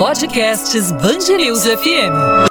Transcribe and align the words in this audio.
Podcasts 0.00 0.92
Bangerils 0.92 1.66
FM. 1.66 2.48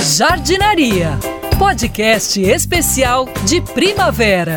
Jardinaria, 0.00 1.18
podcast 1.58 2.40
especial 2.40 3.28
de 3.44 3.60
primavera. 3.60 4.54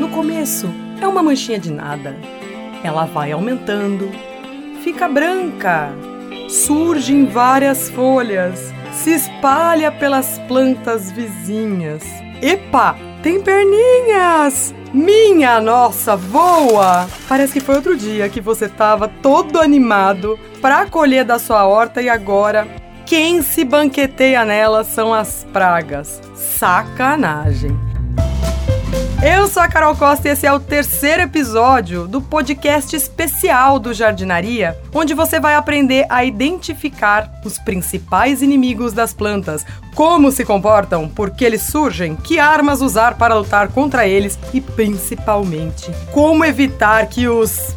No 0.00 0.08
começo 0.08 0.72
é 1.02 1.06
uma 1.06 1.22
manchinha 1.22 1.58
de 1.58 1.70
nada. 1.70 2.16
Ela 2.82 3.04
vai 3.04 3.30
aumentando, 3.30 4.10
fica 4.82 5.06
branca, 5.06 5.90
surge 6.48 7.12
em 7.12 7.26
várias 7.26 7.90
folhas, 7.90 8.71
se 9.02 9.10
espalha 9.10 9.90
pelas 9.90 10.38
plantas 10.46 11.10
vizinhas. 11.10 12.04
Epa, 12.40 12.96
tem 13.20 13.40
perninhas! 13.40 14.72
Minha 14.94 15.60
nossa, 15.60 16.14
voa! 16.14 17.08
Parece 17.28 17.54
que 17.54 17.60
foi 17.60 17.74
outro 17.74 17.96
dia 17.96 18.28
que 18.28 18.40
você 18.40 18.68
tava 18.68 19.08
todo 19.08 19.60
animado 19.60 20.38
para 20.60 20.86
colher 20.86 21.24
da 21.24 21.40
sua 21.40 21.66
horta 21.66 22.00
e 22.00 22.08
agora 22.08 22.68
quem 23.04 23.42
se 23.42 23.64
banqueteia 23.64 24.44
nela 24.44 24.84
são 24.84 25.12
as 25.12 25.44
pragas. 25.52 26.20
Sacanagem! 26.36 27.91
Eu 29.24 29.46
sou 29.46 29.62
a 29.62 29.68
Carol 29.68 29.94
Costa 29.94 30.26
e 30.26 30.32
esse 30.32 30.44
é 30.44 30.52
o 30.52 30.58
terceiro 30.58 31.22
episódio 31.22 32.08
do 32.08 32.20
podcast 32.20 32.96
especial 32.96 33.78
do 33.78 33.94
Jardinaria, 33.94 34.76
onde 34.92 35.14
você 35.14 35.38
vai 35.38 35.54
aprender 35.54 36.06
a 36.08 36.24
identificar 36.24 37.30
os 37.44 37.56
principais 37.56 38.42
inimigos 38.42 38.92
das 38.92 39.14
plantas, 39.14 39.64
como 39.94 40.32
se 40.32 40.44
comportam, 40.44 41.08
por 41.08 41.30
que 41.30 41.44
eles 41.44 41.62
surgem, 41.62 42.16
que 42.16 42.40
armas 42.40 42.80
usar 42.80 43.14
para 43.14 43.36
lutar 43.36 43.68
contra 43.68 44.08
eles 44.08 44.36
e, 44.52 44.60
principalmente, 44.60 45.88
como 46.10 46.44
evitar 46.44 47.06
que 47.06 47.28
os 47.28 47.76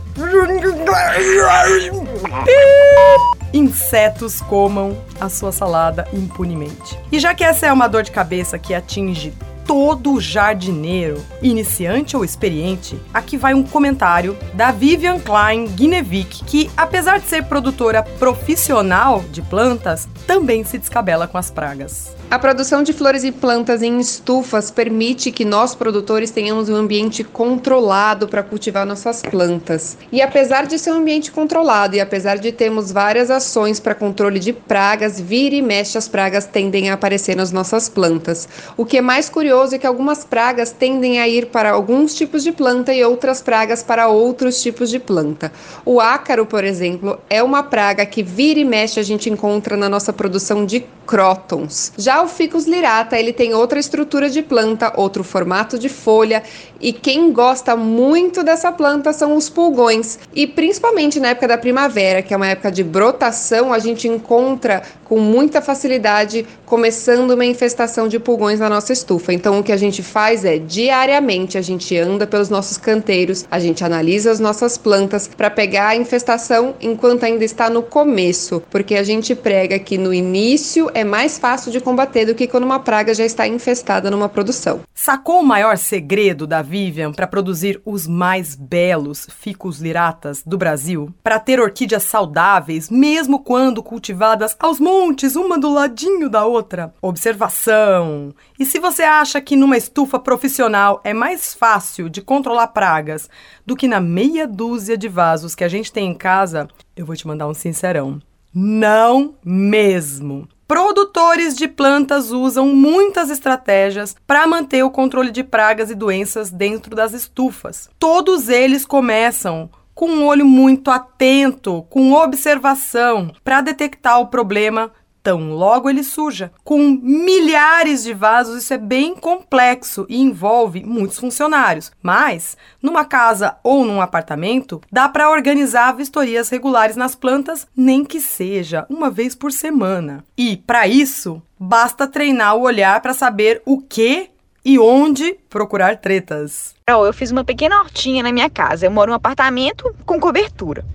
insetos 3.53 4.41
comam 4.41 4.97
a 5.21 5.29
sua 5.29 5.51
salada 5.51 6.07
impunemente. 6.11 6.99
E 7.11 7.19
já 7.19 7.35
que 7.35 7.43
essa 7.43 7.67
é 7.67 7.71
uma 7.71 7.87
dor 7.87 8.01
de 8.01 8.09
cabeça 8.09 8.57
que 8.57 8.73
atinge 8.73 9.31
todo 9.65 10.19
jardineiro, 10.21 11.21
iniciante 11.41 12.15
ou 12.15 12.23
experiente, 12.23 12.99
aqui 13.13 13.35
vai 13.35 13.53
um 13.53 13.63
comentário 13.63 14.37
da 14.53 14.71
Vivian 14.71 15.19
Klein 15.19 15.65
Guinevic, 15.65 16.43
que 16.45 16.69
apesar 16.77 17.19
de 17.19 17.27
ser 17.27 17.43
produtora 17.45 18.03
profissional 18.03 19.23
de 19.31 19.41
plantas, 19.41 20.07
também 20.27 20.63
se 20.63 20.77
descabela 20.77 21.27
com 21.27 21.37
as 21.37 21.49
pragas. 21.49 22.15
A 22.29 22.39
produção 22.39 22.81
de 22.81 22.91
flores 22.91 23.23
e 23.23 23.31
plantas 23.31 23.83
em 23.83 23.99
estufas 23.99 24.71
permite 24.71 25.31
que 25.31 25.45
nós 25.45 25.75
produtores 25.75 26.31
tenhamos 26.31 26.69
um 26.69 26.75
ambiente 26.75 27.23
controlado 27.23 28.27
para 28.27 28.41
cultivar 28.41 28.85
nossas 28.85 29.21
plantas. 29.21 29.95
E 30.11 30.21
apesar 30.21 30.65
de 30.65 30.79
ser 30.79 30.91
um 30.91 30.97
ambiente 30.97 31.31
controlado 31.31 31.95
e 31.95 32.01
apesar 32.01 32.37
de 32.37 32.51
termos 32.51 32.91
várias 32.91 33.29
ações 33.29 33.79
para 33.79 33.93
controle 33.93 34.39
de 34.39 34.53
pragas, 34.53 35.19
vira 35.19 35.55
e 35.55 35.61
mexe 35.61 35.97
as 35.97 36.07
pragas 36.07 36.45
tendem 36.45 36.89
a 36.89 36.93
aparecer 36.93 37.35
nas 37.35 37.51
nossas 37.51 37.87
plantas. 37.87 38.47
O 38.75 38.85
que 38.85 38.97
é 38.97 39.01
mais 39.01 39.29
curioso 39.29 39.54
é 39.63 39.77
que 39.77 39.87
algumas 39.87 40.23
pragas 40.23 40.71
tendem 40.71 41.19
a 41.19 41.27
ir 41.27 41.47
para 41.47 41.71
alguns 41.71 42.13
tipos 42.13 42.43
de 42.43 42.51
planta 42.51 42.93
e 42.93 43.03
outras 43.03 43.41
pragas 43.41 43.81
para 43.81 44.07
outros 44.07 44.61
tipos 44.61 44.89
de 44.89 44.99
planta. 44.99 45.51
O 45.85 45.99
ácaro, 45.99 46.45
por 46.45 46.63
exemplo, 46.63 47.19
é 47.29 47.41
uma 47.41 47.63
praga 47.63 48.05
que 48.05 48.21
vira 48.21 48.59
e 48.59 48.65
mexe 48.65 48.99
a 48.99 49.03
gente 49.03 49.29
encontra 49.29 49.77
na 49.77 49.87
nossa 49.87 50.11
produção 50.11 50.65
de 50.65 50.85
crótons. 51.05 51.93
Já 51.97 52.21
o 52.23 52.27
Ficus 52.27 52.65
lirata, 52.65 53.17
ele 53.17 53.31
tem 53.31 53.53
outra 53.53 53.79
estrutura 53.79 54.29
de 54.29 54.41
planta, 54.41 54.91
outro 54.95 55.23
formato 55.23 55.77
de 55.77 55.87
folha, 55.87 56.41
e 56.81 56.91
quem 56.91 57.31
gosta 57.31 57.75
muito 57.75 58.43
dessa 58.43 58.71
planta 58.71 59.13
são 59.13 59.35
os 59.35 59.47
pulgões. 59.47 60.17
E 60.33 60.47
principalmente 60.47 61.19
na 61.19 61.29
época 61.29 61.47
da 61.47 61.57
primavera, 61.57 62.21
que 62.21 62.33
é 62.33 62.37
uma 62.37 62.47
época 62.47 62.71
de 62.71 62.83
brotação, 62.83 63.71
a 63.71 63.79
gente 63.79 64.07
encontra 64.07 64.81
com 65.03 65.19
muita 65.19 65.61
facilidade 65.61 66.45
começando 66.65 67.31
uma 67.31 67.45
infestação 67.45 68.07
de 68.07 68.17
pulgões 68.17 68.59
na 68.59 68.69
nossa 68.69 68.91
estufa. 68.91 69.31
Então 69.31 69.44
o 69.51 69.63
que 69.63 69.71
a 69.71 69.77
gente 69.77 70.01
faz 70.03 70.43
é 70.45 70.57
diariamente 70.57 71.57
a 71.57 71.61
gente 71.61 71.97
anda 71.97 72.27
pelos 72.27 72.49
nossos 72.49 72.77
canteiros, 72.77 73.45
a 73.49 73.59
gente 73.59 73.83
analisa 73.83 74.31
as 74.31 74.39
nossas 74.39 74.77
plantas 74.77 75.27
para 75.27 75.49
pegar 75.49 75.89
a 75.89 75.95
infestação 75.95 76.75
enquanto 76.81 77.23
ainda 77.23 77.43
está 77.43 77.69
no 77.69 77.81
começo, 77.81 78.61
porque 78.69 78.95
a 78.95 79.03
gente 79.03 79.35
prega 79.35 79.79
que 79.79 79.97
no 79.97 80.13
início 80.13 80.89
é 80.93 81.03
mais 81.03 81.37
fácil 81.37 81.71
de 81.71 81.79
combater 81.79 82.25
do 82.25 82.35
que 82.35 82.47
quando 82.47 82.63
uma 82.63 82.79
praga 82.79 83.13
já 83.13 83.25
está 83.25 83.47
infestada 83.47 84.09
numa 84.09 84.29
produção. 84.29 84.81
Sacou 84.93 85.41
o 85.41 85.45
maior 85.45 85.77
segredo 85.77 86.47
da 86.47 86.61
Vivian 86.61 87.11
para 87.11 87.27
produzir 87.27 87.81
os 87.85 88.07
mais 88.07 88.55
belos 88.55 89.27
ficus 89.29 89.79
liratas 89.79 90.41
do 90.45 90.57
Brasil? 90.57 91.13
Para 91.23 91.39
ter 91.39 91.59
orquídeas 91.59 92.03
saudáveis, 92.03 92.89
mesmo 92.89 93.39
quando 93.39 93.83
cultivadas 93.83 94.55
aos 94.59 94.79
montes, 94.79 95.35
uma 95.35 95.59
do 95.59 95.71
ladinho 95.71 96.29
da 96.29 96.45
outra? 96.45 96.93
Observação! 97.01 98.33
E 98.57 98.65
se 98.65 98.79
você 98.79 99.03
acha 99.03 99.41
que 99.41 99.55
numa 99.55 99.75
estufa 99.75 100.17
profissional 100.17 101.01
é 101.03 101.13
mais 101.13 101.53
fácil 101.53 102.07
de 102.07 102.21
controlar 102.21 102.67
pragas 102.67 103.29
do 103.65 103.75
que 103.75 103.87
na 103.87 103.99
meia 103.99 104.47
dúzia 104.47 104.97
de 104.97 105.09
vasos 105.09 105.53
que 105.53 105.63
a 105.63 105.67
gente 105.67 105.91
tem 105.91 106.09
em 106.09 106.13
casa, 106.13 106.67
eu 106.95 107.05
vou 107.05 107.15
te 107.15 107.27
mandar 107.27 107.47
um 107.47 107.53
sincerão. 107.53 108.21
Não 108.53 109.35
mesmo! 109.43 110.47
Produtores 110.65 111.55
de 111.55 111.67
plantas 111.67 112.31
usam 112.31 112.73
muitas 112.73 113.29
estratégias 113.29 114.15
para 114.25 114.47
manter 114.47 114.83
o 114.83 114.89
controle 114.89 115.29
de 115.29 115.43
pragas 115.43 115.91
e 115.91 115.95
doenças 115.95 116.49
dentro 116.49 116.95
das 116.95 117.13
estufas. 117.13 117.89
Todos 117.99 118.49
eles 118.49 118.85
começam 118.85 119.69
com 119.93 120.07
um 120.07 120.25
olho 120.25 120.45
muito 120.45 120.89
atento, 120.89 121.85
com 121.89 122.13
observação, 122.13 123.31
para 123.43 123.61
detectar 123.61 124.19
o 124.19 124.27
problema 124.27 124.91
tão 125.25 125.49
logo 125.53 125.89
ele 125.89 126.03
suja. 126.03 126.51
Com 126.63 126.77
milhares 127.01 128.03
de 128.03 128.13
vasos, 128.13 128.61
isso 128.61 128.71
é 128.75 128.77
bem 128.77 129.15
complexo 129.15 130.05
e 130.07 130.21
envolve 130.21 130.85
muitos 130.85 131.17
funcionários. 131.17 131.91
Mas, 131.99 132.55
numa 132.79 133.03
casa 133.03 133.57
ou 133.63 133.83
num 133.83 133.99
apartamento, 133.99 134.79
dá 134.91 135.09
para 135.09 135.31
organizar 135.31 135.95
vistorias 135.95 136.47
regulares 136.49 136.95
nas 136.95 137.15
plantas, 137.15 137.65
nem 137.75 138.05
que 138.05 138.21
seja 138.21 138.85
uma 138.87 139.09
vez 139.09 139.33
por 139.33 139.51
semana. 139.51 140.23
E, 140.37 140.57
para 140.57 140.87
isso, 140.87 141.41
basta 141.59 142.07
treinar 142.07 142.55
o 142.55 142.61
olhar 142.61 143.01
para 143.01 143.15
saber 143.15 143.63
o 143.65 143.81
que 143.81 144.29
e 144.63 144.77
onde 144.77 145.39
procurar 145.49 145.97
tretas. 145.97 146.75
Eu 146.87 147.11
fiz 147.13 147.31
uma 147.31 147.43
pequena 147.43 147.79
hortinha 147.79 148.21
na 148.21 148.31
minha 148.31 148.49
casa. 148.49 148.85
Eu 148.85 148.91
moro 148.91 149.09
em 149.09 149.13
um 149.13 149.15
apartamento 149.15 149.95
com 150.05 150.19
cobertura. 150.19 150.85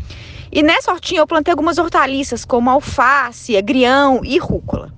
E 0.53 0.63
nessa 0.63 0.93
hortinha 0.93 1.21
eu 1.21 1.27
plantei 1.27 1.53
algumas 1.53 1.79
hortaliças, 1.79 2.45
como 2.45 2.71
alface, 2.71 3.57
agrião 3.57 4.21
e 4.25 4.37
rúcula. 4.39 4.93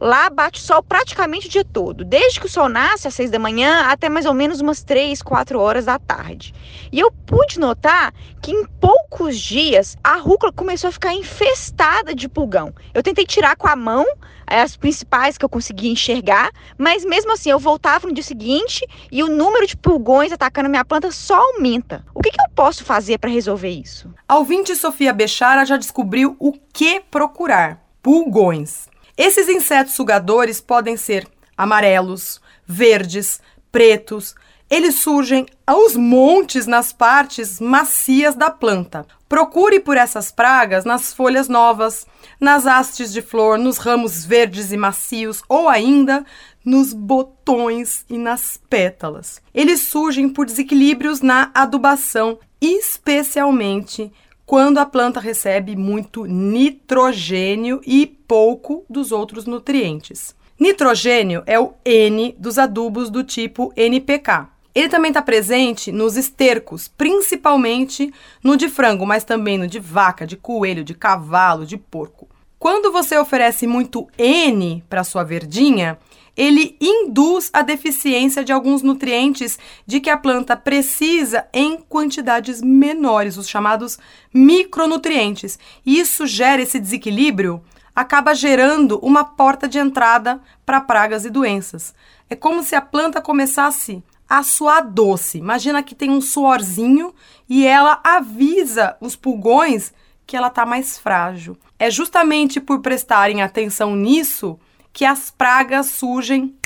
Lá 0.00 0.28
bate 0.28 0.60
sol 0.60 0.82
praticamente 0.82 1.46
o 1.46 1.50
dia 1.50 1.64
todo, 1.64 2.04
desde 2.04 2.38
que 2.38 2.46
o 2.46 2.50
sol 2.50 2.68
nasce 2.68 3.08
às 3.08 3.14
seis 3.14 3.30
da 3.30 3.38
manhã 3.38 3.86
até 3.86 4.08
mais 4.08 4.26
ou 4.26 4.34
menos 4.34 4.60
umas 4.60 4.82
três, 4.82 5.22
quatro 5.22 5.58
horas 5.58 5.86
da 5.86 5.98
tarde. 5.98 6.54
E 6.92 7.00
eu 7.00 7.10
pude 7.10 7.58
notar 7.58 8.12
que 8.42 8.50
em 8.50 8.64
poucos 8.64 9.38
dias 9.38 9.96
a 10.04 10.16
rúcula 10.16 10.52
começou 10.52 10.88
a 10.88 10.92
ficar 10.92 11.14
infestada 11.14 12.14
de 12.14 12.28
pulgão. 12.28 12.74
Eu 12.92 13.02
tentei 13.02 13.24
tirar 13.24 13.56
com 13.56 13.66
a 13.66 13.74
mão 13.74 14.04
eh, 14.46 14.60
as 14.60 14.76
principais 14.76 15.38
que 15.38 15.44
eu 15.44 15.48
conseguia 15.48 15.90
enxergar, 15.90 16.50
mas 16.76 17.04
mesmo 17.04 17.32
assim 17.32 17.50
eu 17.50 17.58
voltava 17.58 18.06
no 18.06 18.14
dia 18.14 18.22
seguinte 18.22 18.86
e 19.10 19.22
o 19.22 19.28
número 19.28 19.66
de 19.66 19.76
pulgões 19.76 20.30
atacando 20.30 20.66
a 20.66 20.70
minha 20.70 20.84
planta 20.84 21.10
só 21.10 21.36
aumenta. 21.36 22.04
O 22.14 22.20
que, 22.20 22.30
que 22.30 22.40
eu 22.40 22.50
posso 22.54 22.84
fazer 22.84 23.18
para 23.18 23.30
resolver 23.30 23.70
isso? 23.70 24.12
A 24.28 24.36
ouvinte 24.36 24.76
Sofia 24.76 25.12
Bechara 25.12 25.64
já 25.64 25.76
descobriu 25.76 26.36
o 26.38 26.52
que 26.72 27.00
procurar: 27.00 27.82
pulgões. 28.02 28.88
Esses 29.16 29.48
insetos 29.48 29.94
sugadores 29.94 30.60
podem 30.60 30.96
ser 30.96 31.26
amarelos, 31.56 32.40
verdes, 32.66 33.40
pretos. 33.72 34.34
Eles 34.68 34.96
surgem 34.96 35.46
aos 35.66 35.96
montes 35.96 36.66
nas 36.66 36.92
partes 36.92 37.58
macias 37.58 38.34
da 38.34 38.50
planta. 38.50 39.06
Procure 39.28 39.80
por 39.80 39.96
essas 39.96 40.30
pragas 40.30 40.84
nas 40.84 41.14
folhas 41.14 41.48
novas, 41.48 42.06
nas 42.38 42.66
hastes 42.66 43.12
de 43.12 43.22
flor, 43.22 43.58
nos 43.58 43.78
ramos 43.78 44.24
verdes 44.24 44.70
e 44.70 44.76
macios 44.76 45.42
ou 45.48 45.68
ainda 45.68 46.24
nos 46.64 46.92
botões 46.92 48.04
e 48.10 48.18
nas 48.18 48.60
pétalas. 48.68 49.40
Eles 49.54 49.82
surgem 49.82 50.28
por 50.28 50.44
desequilíbrios 50.44 51.22
na 51.22 51.50
adubação, 51.54 52.38
especialmente 52.60 54.12
quando 54.46 54.78
a 54.78 54.86
planta 54.86 55.18
recebe 55.18 55.74
muito 55.74 56.24
nitrogênio 56.24 57.80
e 57.84 58.06
pouco 58.06 58.84
dos 58.88 59.10
outros 59.10 59.44
nutrientes. 59.44 60.36
Nitrogênio 60.58 61.42
é 61.46 61.58
o 61.58 61.74
N 61.84 62.34
dos 62.38 62.56
adubos 62.56 63.10
do 63.10 63.24
tipo 63.24 63.72
NPK. 63.76 64.46
Ele 64.72 64.88
também 64.88 65.08
está 65.08 65.20
presente 65.20 65.90
nos 65.90 66.16
estercos, 66.16 66.86
principalmente 66.86 68.12
no 68.42 68.56
de 68.56 68.68
frango, 68.68 69.04
mas 69.04 69.24
também 69.24 69.58
no 69.58 69.66
de 69.66 69.80
vaca, 69.80 70.26
de 70.26 70.36
coelho, 70.36 70.84
de 70.84 70.94
cavalo, 70.94 71.66
de 71.66 71.76
porco. 71.76 72.28
Quando 72.58 72.92
você 72.92 73.18
oferece 73.18 73.66
muito 73.66 74.06
N 74.16 74.82
para 74.88 75.04
sua 75.04 75.24
verdinha, 75.24 75.98
ele 76.36 76.76
induz 76.80 77.48
a 77.52 77.62
deficiência 77.62 78.44
de 78.44 78.52
alguns 78.52 78.82
nutrientes 78.82 79.58
de 79.86 80.00
que 80.00 80.10
a 80.10 80.16
planta 80.16 80.56
precisa 80.56 81.46
em 81.52 81.78
quantidades 81.78 82.60
menores, 82.60 83.36
os 83.36 83.48
chamados 83.48 83.98
micronutrientes. 84.34 85.58
Isso 85.84 86.26
gera 86.26 86.60
esse 86.60 86.78
desequilíbrio, 86.78 87.62
acaba 87.94 88.34
gerando 88.34 88.98
uma 88.98 89.24
porta 89.24 89.66
de 89.66 89.78
entrada 89.78 90.40
para 90.66 90.80
pragas 90.80 91.24
e 91.24 91.30
doenças. 91.30 91.94
É 92.28 92.36
como 92.36 92.62
se 92.62 92.74
a 92.74 92.82
planta 92.82 93.22
começasse 93.22 94.02
a 94.28 94.42
suar 94.42 94.86
doce. 94.86 95.38
Imagina 95.38 95.82
que 95.82 95.94
tem 95.94 96.10
um 96.10 96.20
suorzinho 96.20 97.14
e 97.48 97.66
ela 97.66 98.00
avisa 98.04 98.96
os 99.00 99.16
pulgões 99.16 99.94
que 100.26 100.36
ela 100.36 100.48
está 100.48 100.66
mais 100.66 100.98
frágil. 100.98 101.56
É 101.78 101.90
justamente 101.90 102.60
por 102.60 102.80
prestarem 102.80 103.40
atenção 103.40 103.94
nisso 103.94 104.58
que 104.96 105.04
as 105.04 105.30
pragas 105.30 105.90
surgem 105.90 106.56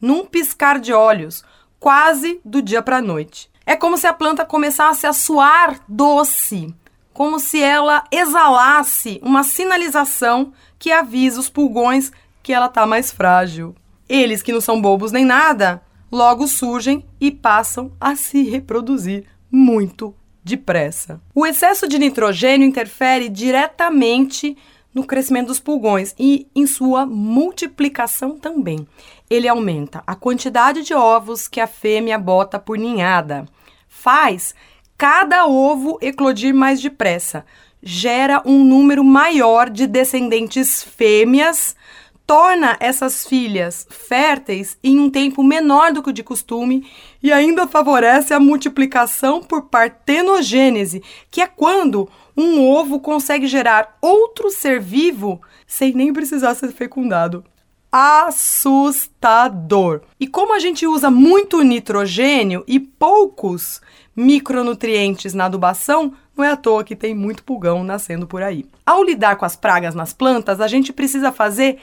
num 0.00 0.24
piscar 0.24 0.80
de 0.80 0.94
olhos, 0.94 1.44
quase 1.78 2.40
do 2.42 2.62
dia 2.62 2.80
para 2.80 2.96
a 2.96 3.02
noite. 3.02 3.50
É 3.66 3.76
como 3.76 3.98
se 3.98 4.06
a 4.06 4.14
planta 4.14 4.46
começasse 4.46 5.06
a 5.06 5.12
suar 5.12 5.78
doce, 5.86 6.74
como 7.12 7.38
se 7.38 7.62
ela 7.62 8.04
exalasse 8.10 9.20
uma 9.22 9.44
sinalização 9.44 10.54
que 10.78 10.90
avisa 10.90 11.38
os 11.38 11.50
pulgões 11.50 12.10
que 12.42 12.54
ela 12.54 12.66
está 12.66 12.86
mais 12.86 13.12
frágil. 13.12 13.76
Eles, 14.08 14.42
que 14.42 14.50
não 14.52 14.60
são 14.62 14.80
bobos 14.80 15.12
nem 15.12 15.26
nada, 15.26 15.82
logo 16.10 16.46
surgem 16.46 17.04
e 17.20 17.30
passam 17.30 17.92
a 18.00 18.16
se 18.16 18.44
reproduzir 18.44 19.26
muito 19.52 20.14
depressa. 20.42 21.20
O 21.34 21.44
excesso 21.44 21.86
de 21.86 21.98
nitrogênio 21.98 22.66
interfere 22.66 23.28
diretamente 23.28 24.56
no 24.96 25.04
crescimento 25.04 25.48
dos 25.48 25.60
pulgões 25.60 26.14
e 26.18 26.46
em 26.56 26.66
sua 26.66 27.04
multiplicação 27.04 28.38
também. 28.38 28.88
Ele 29.28 29.46
aumenta 29.46 30.02
a 30.06 30.14
quantidade 30.14 30.82
de 30.82 30.94
ovos 30.94 31.46
que 31.46 31.60
a 31.60 31.66
fêmea 31.66 32.18
bota 32.18 32.58
por 32.58 32.78
ninhada, 32.78 33.44
faz 33.86 34.54
cada 34.96 35.46
ovo 35.46 35.98
eclodir 36.00 36.54
mais 36.54 36.80
depressa, 36.80 37.44
gera 37.82 38.40
um 38.46 38.64
número 38.64 39.04
maior 39.04 39.68
de 39.68 39.86
descendentes 39.86 40.82
fêmeas 40.82 41.76
torna 42.26 42.76
essas 42.80 43.26
filhas 43.26 43.86
férteis 43.88 44.76
em 44.82 44.98
um 44.98 45.08
tempo 45.08 45.44
menor 45.44 45.92
do 45.92 46.02
que 46.02 46.10
o 46.10 46.12
de 46.12 46.24
costume 46.24 46.90
e 47.22 47.30
ainda 47.30 47.68
favorece 47.68 48.34
a 48.34 48.40
multiplicação 48.40 49.42
por 49.42 49.66
partenogênese, 49.66 51.02
que 51.30 51.40
é 51.40 51.46
quando 51.46 52.08
um 52.36 52.68
ovo 52.68 53.00
consegue 53.00 53.46
gerar 53.46 53.96
outro 54.00 54.50
ser 54.50 54.80
vivo 54.80 55.40
sem 55.66 55.94
nem 55.94 56.12
precisar 56.12 56.54
ser 56.54 56.72
fecundado. 56.72 57.44
Assustador! 57.90 59.22
E 60.20 60.26
como 60.26 60.52
a 60.54 60.58
gente 60.58 60.86
usa 60.86 61.10
muito 61.10 61.62
nitrogênio 61.62 62.62
e 62.66 62.78
poucos 62.78 63.80
micronutrientes 64.14 65.32
na 65.32 65.46
adubação, 65.46 66.12
não 66.36 66.44
é 66.44 66.50
à 66.50 66.56
toa 66.56 66.84
que 66.84 66.94
tem 66.94 67.14
muito 67.14 67.42
pulgão 67.42 67.82
nascendo 67.82 68.26
por 68.26 68.42
aí. 68.42 68.66
Ao 68.84 69.02
lidar 69.02 69.36
com 69.36 69.46
as 69.46 69.56
pragas 69.56 69.94
nas 69.94 70.12
plantas, 70.12 70.60
a 70.60 70.68
gente 70.68 70.92
precisa 70.92 71.32
fazer 71.32 71.78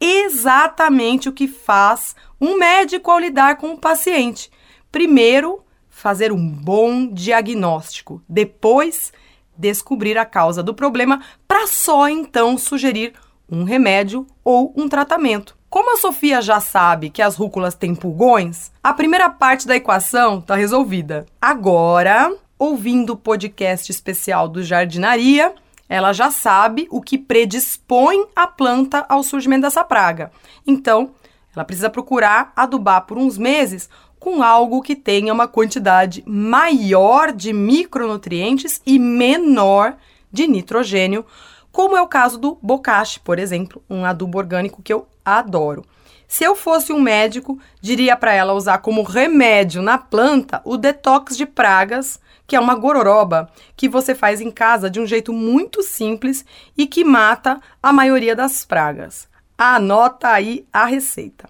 exatamente 0.00 1.28
o 1.28 1.32
que 1.32 1.46
faz 1.46 2.16
um 2.40 2.56
médico 2.56 3.10
ao 3.10 3.18
lidar 3.18 3.56
com 3.56 3.72
o 3.72 3.78
paciente. 3.78 4.50
Primeiro, 4.90 5.62
fazer 5.88 6.32
um 6.32 6.48
bom 6.48 7.06
diagnóstico, 7.06 8.22
depois, 8.26 9.12
descobrir 9.60 10.16
a 10.16 10.24
causa 10.24 10.62
do 10.62 10.74
problema, 10.74 11.20
para 11.46 11.66
só 11.66 12.08
então 12.08 12.56
sugerir 12.56 13.12
um 13.48 13.64
remédio 13.64 14.26
ou 14.42 14.72
um 14.76 14.88
tratamento. 14.88 15.56
Como 15.68 15.94
a 15.94 15.98
Sofia 15.98 16.42
já 16.42 16.58
sabe 16.58 17.10
que 17.10 17.22
as 17.22 17.36
rúculas 17.36 17.74
têm 17.74 17.94
pulgões, 17.94 18.72
a 18.82 18.92
primeira 18.92 19.30
parte 19.30 19.68
da 19.68 19.76
equação 19.76 20.38
está 20.38 20.56
resolvida. 20.56 21.26
Agora, 21.40 22.34
ouvindo 22.58 23.12
o 23.12 23.16
podcast 23.16 23.90
especial 23.90 24.48
do 24.48 24.62
Jardinaria, 24.62 25.54
ela 25.88 26.12
já 26.12 26.30
sabe 26.30 26.88
o 26.90 27.00
que 27.00 27.18
predispõe 27.18 28.26
a 28.34 28.46
planta 28.46 29.04
ao 29.08 29.22
surgimento 29.22 29.62
dessa 29.62 29.84
praga. 29.84 30.32
Então, 30.66 31.10
ela 31.54 31.64
precisa 31.64 31.90
procurar 31.90 32.52
adubar 32.54 33.06
por 33.06 33.18
uns 33.18 33.36
meses 33.36 33.88
com 34.20 34.42
algo 34.42 34.82
que 34.82 34.94
tenha 34.94 35.32
uma 35.32 35.48
quantidade 35.48 36.22
maior 36.26 37.32
de 37.32 37.52
micronutrientes 37.52 38.80
e 38.86 38.98
menor 38.98 39.96
de 40.30 40.46
nitrogênio, 40.46 41.26
como 41.72 41.96
é 41.96 42.02
o 42.02 42.06
caso 42.06 42.38
do 42.38 42.58
bocache, 42.62 43.18
por 43.18 43.38
exemplo, 43.38 43.82
um 43.90 44.04
adubo 44.04 44.38
orgânico 44.38 44.82
que 44.82 44.92
eu 44.92 45.08
adoro. 45.24 45.84
Se 46.28 46.44
eu 46.44 46.54
fosse 46.54 46.92
um 46.92 47.00
médico, 47.00 47.58
diria 47.80 48.14
para 48.14 48.32
ela 48.32 48.52
usar 48.52 48.78
como 48.78 49.02
remédio 49.02 49.82
na 49.82 49.98
planta 49.98 50.60
o 50.64 50.76
detox 50.76 51.36
de 51.36 51.46
pragas 51.46 52.20
que 52.50 52.56
é 52.56 52.60
uma 52.60 52.74
gororoba 52.74 53.48
que 53.76 53.88
você 53.88 54.12
faz 54.12 54.40
em 54.40 54.50
casa 54.50 54.90
de 54.90 54.98
um 54.98 55.06
jeito 55.06 55.32
muito 55.32 55.84
simples 55.84 56.44
e 56.76 56.84
que 56.84 57.04
mata 57.04 57.60
a 57.80 57.92
maioria 57.92 58.34
das 58.34 58.64
pragas. 58.64 59.28
Anota 59.56 60.30
aí 60.30 60.66
a 60.72 60.84
receita. 60.84 61.48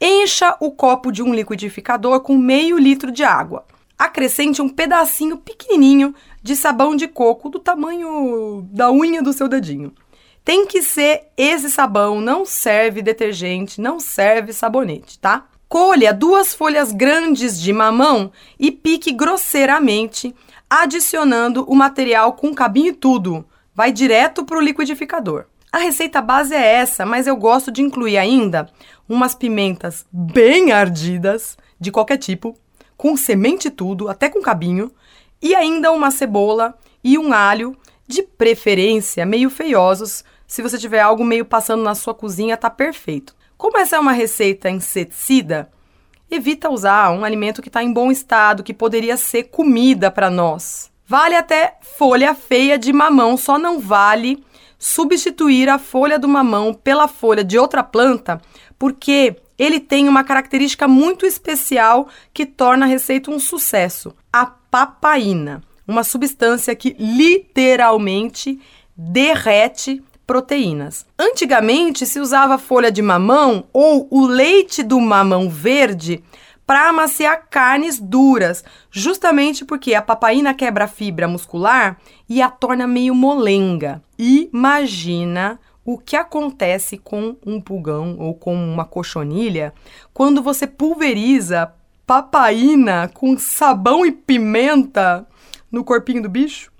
Encha 0.00 0.54
o 0.60 0.70
copo 0.70 1.10
de 1.10 1.22
um 1.22 1.34
liquidificador 1.34 2.20
com 2.20 2.36
meio 2.36 2.78
litro 2.78 3.10
de 3.10 3.24
água. 3.24 3.64
Acrescente 3.98 4.60
um 4.60 4.68
pedacinho 4.68 5.38
pequenininho 5.38 6.14
de 6.42 6.54
sabão 6.54 6.94
de 6.94 7.08
coco 7.08 7.48
do 7.48 7.58
tamanho 7.58 8.68
da 8.70 8.92
unha 8.92 9.22
do 9.22 9.32
seu 9.32 9.48
dedinho. 9.48 9.94
Tem 10.44 10.66
que 10.66 10.82
ser 10.82 11.28
esse 11.34 11.70
sabão, 11.70 12.20
não 12.20 12.44
serve 12.44 13.00
detergente, 13.00 13.80
não 13.80 13.98
serve 13.98 14.52
sabonete, 14.52 15.18
tá? 15.18 15.46
Colha 15.66 16.12
duas 16.12 16.54
folhas 16.54 16.92
grandes 16.92 17.58
de 17.58 17.72
mamão 17.72 18.30
e 18.60 18.70
pique 18.70 19.10
grosseiramente, 19.12 20.34
adicionando 20.68 21.64
o 21.66 21.74
material 21.74 22.34
com 22.34 22.54
cabinho 22.54 22.88
e 22.88 22.92
tudo. 22.92 23.46
Vai 23.74 23.90
direto 23.90 24.44
para 24.44 24.58
o 24.58 24.60
liquidificador. 24.60 25.46
A 25.76 25.78
receita 25.78 26.22
base 26.22 26.54
é 26.54 26.76
essa, 26.76 27.04
mas 27.04 27.26
eu 27.26 27.36
gosto 27.36 27.70
de 27.70 27.82
incluir 27.82 28.16
ainda 28.16 28.66
umas 29.06 29.34
pimentas 29.34 30.06
bem 30.10 30.72
ardidas, 30.72 31.54
de 31.78 31.92
qualquer 31.92 32.16
tipo, 32.16 32.56
com 32.96 33.14
semente 33.14 33.68
tudo, 33.68 34.08
até 34.08 34.30
com 34.30 34.40
cabinho, 34.40 34.90
e 35.42 35.54
ainda 35.54 35.92
uma 35.92 36.10
cebola 36.10 36.78
e 37.04 37.18
um 37.18 37.30
alho, 37.30 37.76
de 38.08 38.22
preferência 38.22 39.26
meio 39.26 39.50
feiosos. 39.50 40.24
Se 40.46 40.62
você 40.62 40.78
tiver 40.78 41.00
algo 41.00 41.22
meio 41.22 41.44
passando 41.44 41.82
na 41.82 41.94
sua 41.94 42.14
cozinha, 42.14 42.56
tá 42.56 42.70
perfeito. 42.70 43.36
Como 43.58 43.76
essa 43.76 43.96
é 43.96 44.00
uma 44.00 44.12
receita 44.12 44.70
inseticida, 44.70 45.70
evita 46.30 46.70
usar 46.70 47.10
um 47.10 47.22
alimento 47.22 47.60
que 47.60 47.68
está 47.68 47.82
em 47.82 47.92
bom 47.92 48.10
estado, 48.10 48.64
que 48.64 48.72
poderia 48.72 49.18
ser 49.18 49.42
comida 49.50 50.10
para 50.10 50.30
nós. 50.30 50.90
Vale 51.06 51.34
até 51.34 51.76
folha 51.98 52.34
feia 52.34 52.78
de 52.78 52.94
mamão, 52.94 53.36
só 53.36 53.58
não 53.58 53.78
vale 53.78 54.42
substituir 54.86 55.68
a 55.68 55.80
folha 55.80 56.16
do 56.16 56.28
mamão 56.28 56.72
pela 56.72 57.08
folha 57.08 57.42
de 57.42 57.58
outra 57.58 57.82
planta, 57.82 58.40
porque 58.78 59.34
ele 59.58 59.80
tem 59.80 60.08
uma 60.08 60.22
característica 60.22 60.86
muito 60.86 61.26
especial 61.26 62.06
que 62.32 62.46
torna 62.46 62.86
a 62.86 62.88
receita 62.88 63.32
um 63.32 63.40
sucesso: 63.40 64.14
a 64.32 64.46
papaina, 64.46 65.60
uma 65.88 66.04
substância 66.04 66.72
que 66.76 66.94
literalmente 67.00 68.60
derrete 68.96 70.04
proteínas. 70.24 71.04
Antigamente 71.18 72.06
se 72.06 72.20
usava 72.20 72.56
folha 72.56 72.92
de 72.92 73.02
mamão 73.02 73.64
ou 73.72 74.06
o 74.08 74.24
leite 74.24 74.84
do 74.84 75.00
mamão 75.00 75.50
verde 75.50 76.22
para 76.66 76.88
amaciar 76.88 77.46
carnes 77.48 78.00
duras, 78.00 78.64
justamente 78.90 79.64
porque 79.64 79.94
a 79.94 80.02
papaina 80.02 80.52
quebra 80.52 80.84
a 80.84 80.88
fibra 80.88 81.28
muscular 81.28 81.96
e 82.28 82.42
a 82.42 82.50
torna 82.50 82.86
meio 82.86 83.14
molenga. 83.14 84.02
Imagina 84.18 85.60
o 85.84 85.96
que 85.96 86.16
acontece 86.16 86.98
com 86.98 87.36
um 87.46 87.60
pulgão 87.60 88.16
ou 88.18 88.34
com 88.34 88.52
uma 88.54 88.84
cochonilha 88.84 89.72
quando 90.12 90.42
você 90.42 90.66
pulveriza 90.66 91.72
papaina 92.04 93.08
com 93.14 93.38
sabão 93.38 94.04
e 94.04 94.10
pimenta 94.10 95.26
no 95.70 95.84
corpinho 95.84 96.22
do 96.22 96.28
bicho? 96.28 96.72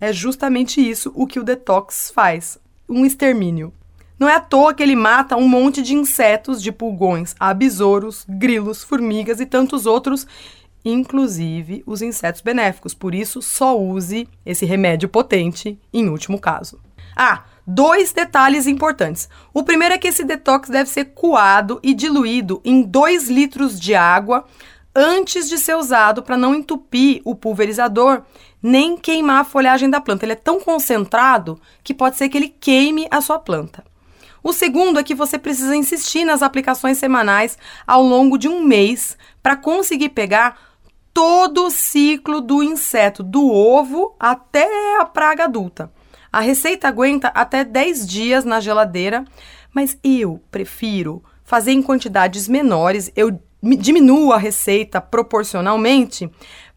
É 0.00 0.12
justamente 0.12 0.80
isso 0.80 1.12
o 1.14 1.26
que 1.26 1.40
o 1.40 1.44
detox 1.44 2.12
faz 2.14 2.58
um 2.88 3.04
extermínio. 3.04 3.72
Não 4.22 4.28
é 4.28 4.36
à 4.36 4.40
toa 4.40 4.72
que 4.72 4.80
ele 4.80 4.94
mata 4.94 5.36
um 5.36 5.48
monte 5.48 5.82
de 5.82 5.96
insetos, 5.96 6.62
de 6.62 6.70
pulgões, 6.70 7.34
abesouros, 7.40 8.24
grilos, 8.28 8.84
formigas 8.84 9.40
e 9.40 9.46
tantos 9.46 9.84
outros, 9.84 10.28
inclusive 10.84 11.82
os 11.84 12.02
insetos 12.02 12.40
benéficos. 12.40 12.94
Por 12.94 13.16
isso, 13.16 13.42
só 13.42 13.76
use 13.76 14.28
esse 14.46 14.64
remédio 14.64 15.08
potente 15.08 15.76
em 15.92 16.08
último 16.08 16.38
caso. 16.38 16.78
Ah, 17.16 17.42
dois 17.66 18.12
detalhes 18.12 18.68
importantes. 18.68 19.28
O 19.52 19.64
primeiro 19.64 19.94
é 19.94 19.98
que 19.98 20.06
esse 20.06 20.22
detox 20.22 20.68
deve 20.68 20.88
ser 20.88 21.06
coado 21.06 21.80
e 21.82 21.92
diluído 21.92 22.60
em 22.64 22.80
2 22.80 23.28
litros 23.28 23.80
de 23.80 23.92
água 23.92 24.44
antes 24.94 25.48
de 25.48 25.58
ser 25.58 25.74
usado 25.74 26.22
para 26.22 26.36
não 26.36 26.54
entupir 26.54 27.22
o 27.24 27.34
pulverizador 27.34 28.22
nem 28.62 28.96
queimar 28.96 29.40
a 29.40 29.44
folhagem 29.44 29.90
da 29.90 30.00
planta. 30.00 30.24
Ele 30.24 30.34
é 30.34 30.36
tão 30.36 30.60
concentrado 30.60 31.60
que 31.82 31.92
pode 31.92 32.16
ser 32.16 32.28
que 32.28 32.38
ele 32.38 32.48
queime 32.48 33.08
a 33.10 33.20
sua 33.20 33.40
planta. 33.40 33.82
O 34.42 34.52
segundo 34.52 34.98
é 34.98 35.04
que 35.04 35.14
você 35.14 35.38
precisa 35.38 35.76
insistir 35.76 36.24
nas 36.24 36.42
aplicações 36.42 36.98
semanais 36.98 37.56
ao 37.86 38.02
longo 38.02 38.36
de 38.36 38.48
um 38.48 38.64
mês 38.64 39.16
para 39.42 39.56
conseguir 39.56 40.08
pegar 40.08 40.58
todo 41.14 41.66
o 41.66 41.70
ciclo 41.70 42.40
do 42.40 42.62
inseto, 42.62 43.22
do 43.22 43.46
ovo 43.48 44.16
até 44.18 45.00
a 45.00 45.04
praga 45.04 45.44
adulta. 45.44 45.92
A 46.32 46.40
receita 46.40 46.88
aguenta 46.88 47.28
até 47.28 47.62
10 47.62 48.06
dias 48.06 48.44
na 48.44 48.58
geladeira, 48.58 49.24
mas 49.72 49.96
eu 50.02 50.40
prefiro 50.50 51.22
fazer 51.44 51.72
em 51.72 51.82
quantidades 51.82 52.48
menores. 52.48 53.12
Eu 53.14 53.38
diminuo 53.62 54.32
a 54.32 54.38
receita 54.38 55.00
proporcionalmente 55.00 56.30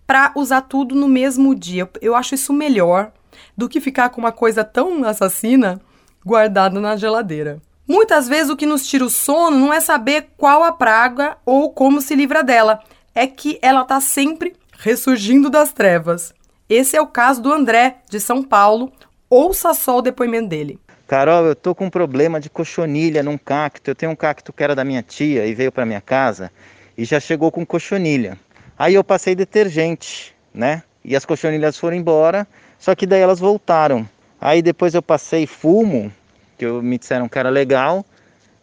para 0.05 0.31
usar 0.35 0.61
tudo 0.61 0.93
no 0.93 1.07
mesmo 1.07 1.55
dia. 1.55 1.89
Eu 2.01 2.15
acho 2.15 2.35
isso 2.35 2.53
melhor 2.53 3.11
do 3.57 3.67
que 3.69 3.81
ficar 3.81 4.09
com 4.09 4.19
uma 4.19 4.31
coisa 4.31 4.63
tão 4.63 5.03
assassina 5.03 5.81
guardada 6.25 6.79
na 6.79 6.97
geladeira. 6.97 7.61
Muitas 7.87 8.27
vezes 8.27 8.49
o 8.49 8.57
que 8.57 8.65
nos 8.65 8.87
tira 8.87 9.05
o 9.05 9.09
sono 9.09 9.59
não 9.59 9.71
é 9.71 9.79
saber 9.79 10.29
qual 10.35 10.63
a 10.63 10.71
praga 10.71 11.37
ou 11.45 11.71
como 11.71 12.01
se 12.01 12.15
livra 12.15 12.43
dela, 12.43 12.79
é 13.13 13.27
que 13.27 13.59
ela 13.61 13.83
está 13.83 14.01
sempre 14.01 14.55
ressurgindo 14.79 15.49
das 15.49 15.71
trevas. 15.71 16.33
Esse 16.67 16.97
é 16.97 17.01
o 17.01 17.07
caso 17.07 17.41
do 17.41 17.53
André, 17.53 17.97
de 18.09 18.19
São 18.19 18.41
Paulo. 18.41 18.91
Ouça 19.29 19.73
só 19.73 19.99
o 19.99 20.01
depoimento 20.01 20.49
dele. 20.49 20.79
Carol, 21.07 21.45
eu 21.45 21.55
tô 21.55 21.75
com 21.75 21.85
um 21.85 21.89
problema 21.89 22.39
de 22.39 22.49
cochonilha 22.49 23.21
num 23.21 23.37
cacto. 23.37 23.91
Eu 23.91 23.95
tenho 23.95 24.11
um 24.11 24.15
cacto 24.15 24.51
que 24.51 24.63
era 24.63 24.73
da 24.73 24.83
minha 24.83 25.03
tia 25.03 25.45
e 25.45 25.53
veio 25.53 25.71
para 25.71 25.85
minha 25.85 26.01
casa 26.01 26.51
e 26.97 27.05
já 27.05 27.19
chegou 27.19 27.51
com 27.51 27.63
cochonilha. 27.63 28.39
Aí 28.77 28.95
eu 28.95 29.03
passei 29.03 29.35
detergente, 29.35 30.35
né? 30.53 30.81
E 31.03 31.15
as 31.15 31.23
cochonilhas 31.23 31.77
foram 31.77 31.95
embora, 31.95 32.47
só 32.79 32.95
que 32.95 33.05
daí 33.05 33.21
elas 33.21 33.39
voltaram. 33.39 34.09
Aí 34.45 34.61
depois 34.61 34.93
eu 34.93 35.01
passei 35.01 35.47
fumo, 35.47 36.13
que 36.55 36.67
me 36.67 36.99
disseram 36.99 37.27
que 37.27 37.39
era 37.39 37.49
legal. 37.49 38.05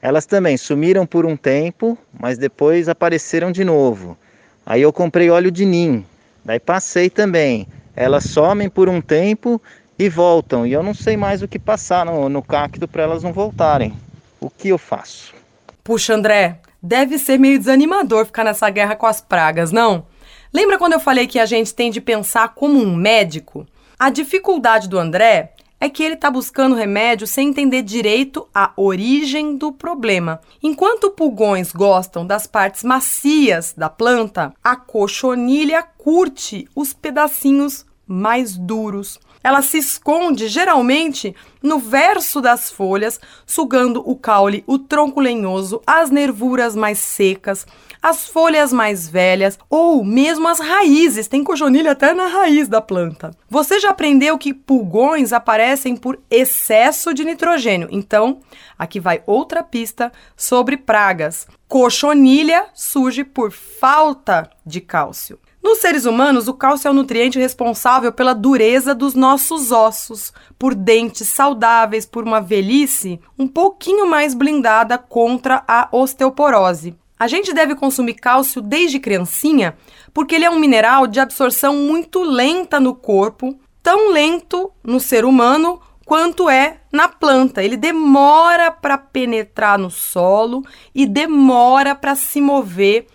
Elas 0.00 0.24
também 0.24 0.56
sumiram 0.56 1.04
por 1.04 1.26
um 1.26 1.36
tempo, 1.36 1.98
mas 2.20 2.38
depois 2.38 2.88
apareceram 2.88 3.50
de 3.50 3.64
novo. 3.64 4.16
Aí 4.64 4.80
eu 4.80 4.92
comprei 4.92 5.28
óleo 5.28 5.50
de 5.50 5.66
nim, 5.66 6.06
daí 6.44 6.60
passei 6.60 7.10
também. 7.10 7.66
Elas 7.96 8.22
somem 8.22 8.70
por 8.70 8.88
um 8.88 9.00
tempo 9.00 9.60
e 9.98 10.08
voltam. 10.08 10.64
E 10.64 10.72
eu 10.72 10.84
não 10.84 10.94
sei 10.94 11.16
mais 11.16 11.42
o 11.42 11.48
que 11.48 11.58
passar 11.58 12.06
no, 12.06 12.28
no 12.28 12.44
cacto 12.44 12.86
para 12.86 13.02
elas 13.02 13.24
não 13.24 13.32
voltarem. 13.32 13.92
O 14.40 14.48
que 14.48 14.68
eu 14.68 14.78
faço? 14.78 15.34
Puxa, 15.82 16.14
André, 16.14 16.60
deve 16.80 17.18
ser 17.18 17.40
meio 17.40 17.58
desanimador 17.58 18.24
ficar 18.24 18.44
nessa 18.44 18.70
guerra 18.70 18.94
com 18.94 19.06
as 19.06 19.20
pragas, 19.20 19.72
não? 19.72 20.06
Lembra 20.54 20.78
quando 20.78 20.92
eu 20.92 21.00
falei 21.00 21.26
que 21.26 21.40
a 21.40 21.46
gente 21.46 21.74
tem 21.74 21.90
de 21.90 22.00
pensar 22.00 22.54
como 22.54 22.78
um 22.78 22.94
médico? 22.94 23.66
A 23.98 24.10
dificuldade 24.10 24.88
do 24.88 24.96
André 24.96 25.54
é 25.82 25.88
que 25.88 26.00
ele 26.00 26.14
está 26.14 26.30
buscando 26.30 26.76
remédio 26.76 27.26
sem 27.26 27.48
entender 27.48 27.82
direito 27.82 28.46
a 28.54 28.72
origem 28.76 29.56
do 29.56 29.72
problema. 29.72 30.40
Enquanto 30.62 31.10
pulgões 31.10 31.72
gostam 31.72 32.24
das 32.24 32.46
partes 32.46 32.84
macias 32.84 33.74
da 33.76 33.90
planta, 33.90 34.54
a 34.62 34.76
cochonilha 34.76 35.82
curte 35.82 36.68
os 36.72 36.92
pedacinhos 36.92 37.84
mais 38.06 38.56
duros. 38.56 39.18
Ela 39.42 39.62
se 39.62 39.78
esconde 39.78 40.48
geralmente 40.48 41.34
no 41.62 41.78
verso 41.78 42.40
das 42.40 42.70
folhas, 42.70 43.20
sugando 43.46 44.02
o 44.08 44.16
caule, 44.16 44.64
o 44.66 44.78
tronco 44.78 45.20
lenhoso, 45.20 45.80
as 45.86 46.10
nervuras 46.10 46.74
mais 46.74 46.98
secas, 46.98 47.66
as 48.02 48.26
folhas 48.26 48.72
mais 48.72 49.08
velhas 49.08 49.58
ou 49.70 50.04
mesmo 50.04 50.48
as 50.48 50.58
raízes. 50.58 51.28
Tem 51.28 51.44
cochonilha 51.44 51.92
até 51.92 52.12
na 52.12 52.26
raiz 52.26 52.68
da 52.68 52.80
planta. 52.80 53.30
Você 53.48 53.78
já 53.78 53.90
aprendeu 53.90 54.36
que 54.36 54.52
pulgões 54.52 55.32
aparecem 55.32 55.96
por 55.96 56.18
excesso 56.28 57.14
de 57.14 57.24
nitrogênio. 57.24 57.88
Então, 57.92 58.40
aqui 58.76 58.98
vai 58.98 59.22
outra 59.24 59.62
pista 59.62 60.10
sobre 60.36 60.76
pragas. 60.76 61.46
Cochonilha 61.68 62.66
surge 62.74 63.22
por 63.22 63.52
falta 63.52 64.50
de 64.66 64.80
cálcio. 64.80 65.38
Nos 65.62 65.78
seres 65.78 66.06
humanos, 66.06 66.48
o 66.48 66.54
cálcio 66.54 66.88
é 66.88 66.90
o 66.90 66.94
nutriente 66.94 67.38
responsável 67.38 68.12
pela 68.12 68.34
dureza 68.34 68.92
dos 68.92 69.14
nossos 69.14 69.70
ossos, 69.70 70.32
por 70.58 70.74
dentes 70.74 71.28
saudáveis, 71.28 72.04
por 72.04 72.24
uma 72.24 72.40
velhice 72.40 73.20
um 73.38 73.46
pouquinho 73.46 74.04
mais 74.04 74.34
blindada 74.34 74.98
contra 74.98 75.62
a 75.68 75.88
osteoporose. 75.92 76.96
A 77.16 77.28
gente 77.28 77.54
deve 77.54 77.76
consumir 77.76 78.14
cálcio 78.14 78.60
desde 78.60 78.98
criancinha 78.98 79.76
porque 80.12 80.34
ele 80.34 80.44
é 80.44 80.50
um 80.50 80.58
mineral 80.58 81.06
de 81.06 81.20
absorção 81.20 81.76
muito 81.76 82.24
lenta 82.24 82.80
no 82.80 82.92
corpo, 82.92 83.56
tão 83.80 84.10
lento 84.10 84.72
no 84.82 84.98
ser 84.98 85.24
humano 85.24 85.80
quanto 86.04 86.50
é 86.50 86.78
na 86.90 87.08
planta. 87.08 87.62
Ele 87.62 87.76
demora 87.76 88.72
para 88.72 88.98
penetrar 88.98 89.78
no 89.78 89.90
solo 89.90 90.64
e 90.92 91.06
demora 91.06 91.94
para 91.94 92.16
se 92.16 92.40
mover 92.40 93.06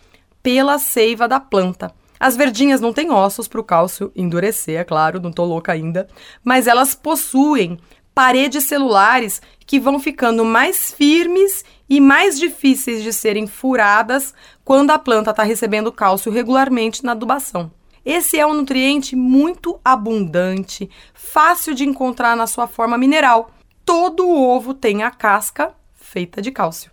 pela 0.41 0.79
seiva 0.79 1.27
da 1.27 1.41
planta. 1.41 1.93
As 2.19 2.35
verdinhas 2.35 2.81
não 2.81 2.93
têm 2.93 3.11
ossos 3.11 3.47
para 3.47 3.61
o 3.61 3.63
cálcio 3.63 4.11
endurecer, 4.15 4.79
é 4.79 4.83
claro, 4.83 5.19
não 5.19 5.29
estou 5.29 5.45
louca 5.45 5.71
ainda, 5.71 6.07
mas 6.43 6.67
elas 6.67 6.95
possuem 6.95 7.77
paredes 8.13 8.63
celulares 8.63 9.41
que 9.65 9.79
vão 9.79 9.99
ficando 9.99 10.43
mais 10.43 10.91
firmes 10.91 11.63
e 11.89 12.01
mais 12.01 12.39
difíceis 12.39 13.03
de 13.03 13.13
serem 13.13 13.45
furadas 13.45 14.33
quando 14.65 14.91
a 14.91 14.97
planta 14.97 15.31
está 15.31 15.43
recebendo 15.43 15.91
cálcio 15.91 16.31
regularmente 16.31 17.03
na 17.03 17.11
adubação. 17.11 17.71
Esse 18.03 18.39
é 18.39 18.47
um 18.47 18.53
nutriente 18.53 19.15
muito 19.15 19.79
abundante, 19.83 20.89
fácil 21.13 21.75
de 21.75 21.83
encontrar 21.83 22.35
na 22.35 22.47
sua 22.47 22.65
forma 22.65 22.97
mineral. 22.97 23.51
Todo 23.85 24.29
ovo 24.29 24.73
tem 24.73 25.03
a 25.03 25.11
casca 25.11 25.73
feita 25.93 26.41
de 26.41 26.51
cálcio. 26.51 26.89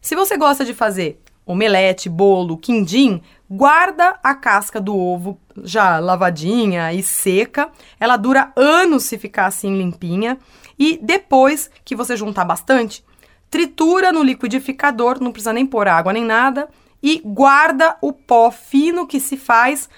Se 0.00 0.16
você 0.16 0.36
gosta 0.36 0.64
de 0.64 0.74
fazer 0.74 1.20
omelete, 1.46 2.08
bolo, 2.08 2.56
quindim, 2.56 3.20
guarda 3.50 4.18
a 4.22 4.34
casca 4.34 4.80
do 4.80 4.96
ovo 4.96 5.38
já 5.62 5.98
lavadinha 5.98 6.92
e 6.92 7.02
seca. 7.02 7.70
Ela 7.98 8.16
dura 8.16 8.52
anos 8.56 9.04
se 9.04 9.18
ficar 9.18 9.46
assim 9.46 9.76
limpinha. 9.76 10.38
E 10.78 10.98
depois 11.00 11.70
que 11.84 11.94
você 11.94 12.16
juntar 12.16 12.44
bastante, 12.44 13.04
tritura 13.50 14.12
no 14.12 14.22
liquidificador, 14.22 15.20
não 15.20 15.30
precisa 15.30 15.52
nem 15.52 15.66
pôr 15.66 15.86
água 15.86 16.12
nem 16.12 16.24
nada, 16.24 16.68
e 17.02 17.20
guarda 17.24 17.96
o 18.00 18.12
pó 18.12 18.50
fino 18.50 19.06
que 19.06 19.20
se 19.20 19.36
faz 19.36 19.88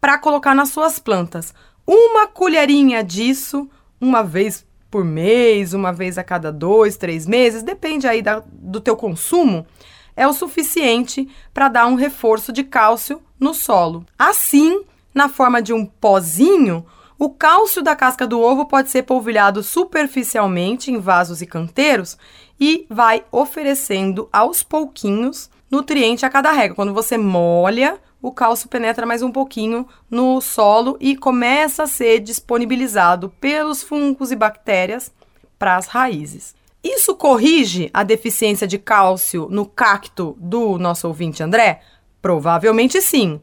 para 0.00 0.18
colocar 0.18 0.54
nas 0.54 0.70
suas 0.70 0.98
plantas. 0.98 1.52
Uma 1.86 2.26
colherinha 2.26 3.02
disso, 3.02 3.68
uma 4.00 4.22
vez 4.22 4.64
por 4.90 5.04
mês, 5.04 5.74
uma 5.74 5.92
vez 5.92 6.18
a 6.18 6.24
cada 6.24 6.52
dois, 6.52 6.96
três 6.96 7.26
meses, 7.26 7.62
depende 7.62 8.06
aí 8.06 8.22
da, 8.22 8.42
do 8.46 8.80
teu 8.80 8.96
consumo, 8.96 9.66
é 10.16 10.26
o 10.26 10.32
suficiente 10.32 11.28
para 11.52 11.68
dar 11.68 11.86
um 11.86 11.94
reforço 11.94 12.52
de 12.52 12.64
cálcio 12.64 13.22
no 13.38 13.54
solo. 13.54 14.04
Assim, 14.18 14.82
na 15.14 15.28
forma 15.28 15.60
de 15.60 15.72
um 15.72 15.84
pozinho, 15.84 16.86
o 17.18 17.30
cálcio 17.30 17.82
da 17.82 17.94
casca 17.94 18.26
do 18.26 18.40
ovo 18.40 18.66
pode 18.66 18.90
ser 18.90 19.02
polvilhado 19.02 19.62
superficialmente 19.62 20.90
em 20.90 20.98
vasos 20.98 21.40
e 21.40 21.46
canteiros 21.46 22.18
e 22.58 22.86
vai 22.88 23.24
oferecendo 23.30 24.28
aos 24.32 24.62
pouquinhos 24.62 25.50
nutriente 25.70 26.26
a 26.26 26.30
cada 26.30 26.52
rega. 26.52 26.74
Quando 26.74 26.92
você 26.92 27.16
molha, 27.16 27.98
o 28.20 28.30
cálcio 28.30 28.68
penetra 28.68 29.04
mais 29.04 29.22
um 29.22 29.32
pouquinho 29.32 29.86
no 30.10 30.40
solo 30.40 30.96
e 31.00 31.16
começa 31.16 31.84
a 31.84 31.88
ser 31.88 32.20
disponibilizado 32.20 33.30
pelos 33.40 33.82
fungos 33.82 34.30
e 34.30 34.36
bactérias 34.36 35.12
para 35.58 35.76
as 35.76 35.86
raízes. 35.86 36.54
Isso 36.82 37.14
corrige 37.14 37.90
a 37.94 38.02
deficiência 38.02 38.66
de 38.66 38.78
cálcio 38.78 39.46
no 39.50 39.64
cacto 39.64 40.36
do 40.38 40.78
nosso 40.78 41.06
ouvinte 41.06 41.42
André? 41.42 41.80
Provavelmente 42.20 43.00
sim. 43.00 43.40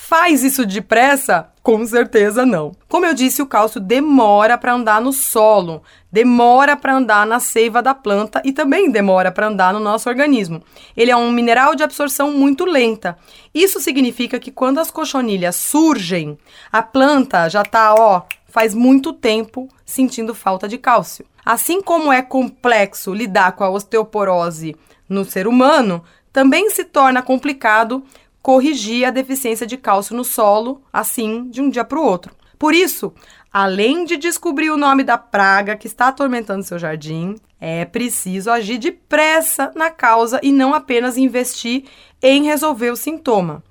Faz 0.00 0.44
isso 0.44 0.64
depressa? 0.64 1.50
Com 1.60 1.84
certeza 1.84 2.46
não. 2.46 2.72
Como 2.88 3.04
eu 3.04 3.12
disse, 3.12 3.42
o 3.42 3.46
cálcio 3.46 3.80
demora 3.80 4.56
para 4.56 4.72
andar 4.72 5.00
no 5.00 5.12
solo, 5.12 5.82
demora 6.10 6.76
para 6.76 6.94
andar 6.94 7.26
na 7.26 7.40
seiva 7.40 7.82
da 7.82 7.92
planta 7.92 8.40
e 8.44 8.52
também 8.52 8.90
demora 8.90 9.32
para 9.32 9.48
andar 9.48 9.74
no 9.74 9.80
nosso 9.80 10.08
organismo. 10.08 10.62
Ele 10.96 11.10
é 11.10 11.16
um 11.16 11.32
mineral 11.32 11.74
de 11.74 11.82
absorção 11.82 12.30
muito 12.30 12.64
lenta. 12.64 13.18
Isso 13.52 13.80
significa 13.80 14.38
que 14.38 14.52
quando 14.52 14.78
as 14.78 14.90
cochonilhas 14.90 15.56
surgem, 15.56 16.38
a 16.70 16.80
planta 16.80 17.48
já 17.48 17.62
está, 17.62 17.92
ó, 17.92 18.22
faz 18.58 18.74
muito 18.74 19.12
tempo 19.12 19.68
sentindo 19.86 20.34
falta 20.34 20.66
de 20.66 20.76
cálcio. 20.76 21.24
Assim 21.46 21.80
como 21.80 22.12
é 22.12 22.20
complexo 22.20 23.14
lidar 23.14 23.52
com 23.52 23.62
a 23.62 23.70
osteoporose 23.70 24.74
no 25.08 25.24
ser 25.24 25.46
humano, 25.46 26.02
também 26.32 26.68
se 26.68 26.82
torna 26.82 27.22
complicado 27.22 28.02
corrigir 28.42 29.04
a 29.04 29.12
deficiência 29.12 29.64
de 29.64 29.76
cálcio 29.76 30.16
no 30.16 30.24
solo, 30.24 30.82
assim, 30.92 31.48
de 31.48 31.62
um 31.62 31.70
dia 31.70 31.84
para 31.84 32.00
o 32.00 32.04
outro. 32.04 32.34
Por 32.58 32.74
isso, 32.74 33.14
além 33.52 34.04
de 34.04 34.16
descobrir 34.16 34.70
o 34.70 34.76
nome 34.76 35.04
da 35.04 35.16
praga 35.16 35.76
que 35.76 35.86
está 35.86 36.08
atormentando 36.08 36.64
seu 36.64 36.80
jardim, 36.80 37.36
é 37.60 37.84
preciso 37.84 38.50
agir 38.50 38.78
depressa 38.78 39.70
na 39.76 39.88
causa 39.88 40.40
e 40.42 40.50
não 40.50 40.74
apenas 40.74 41.16
investir 41.16 41.84
em 42.20 42.42
resolver 42.42 42.90
o 42.90 42.96
sintoma. 42.96 43.62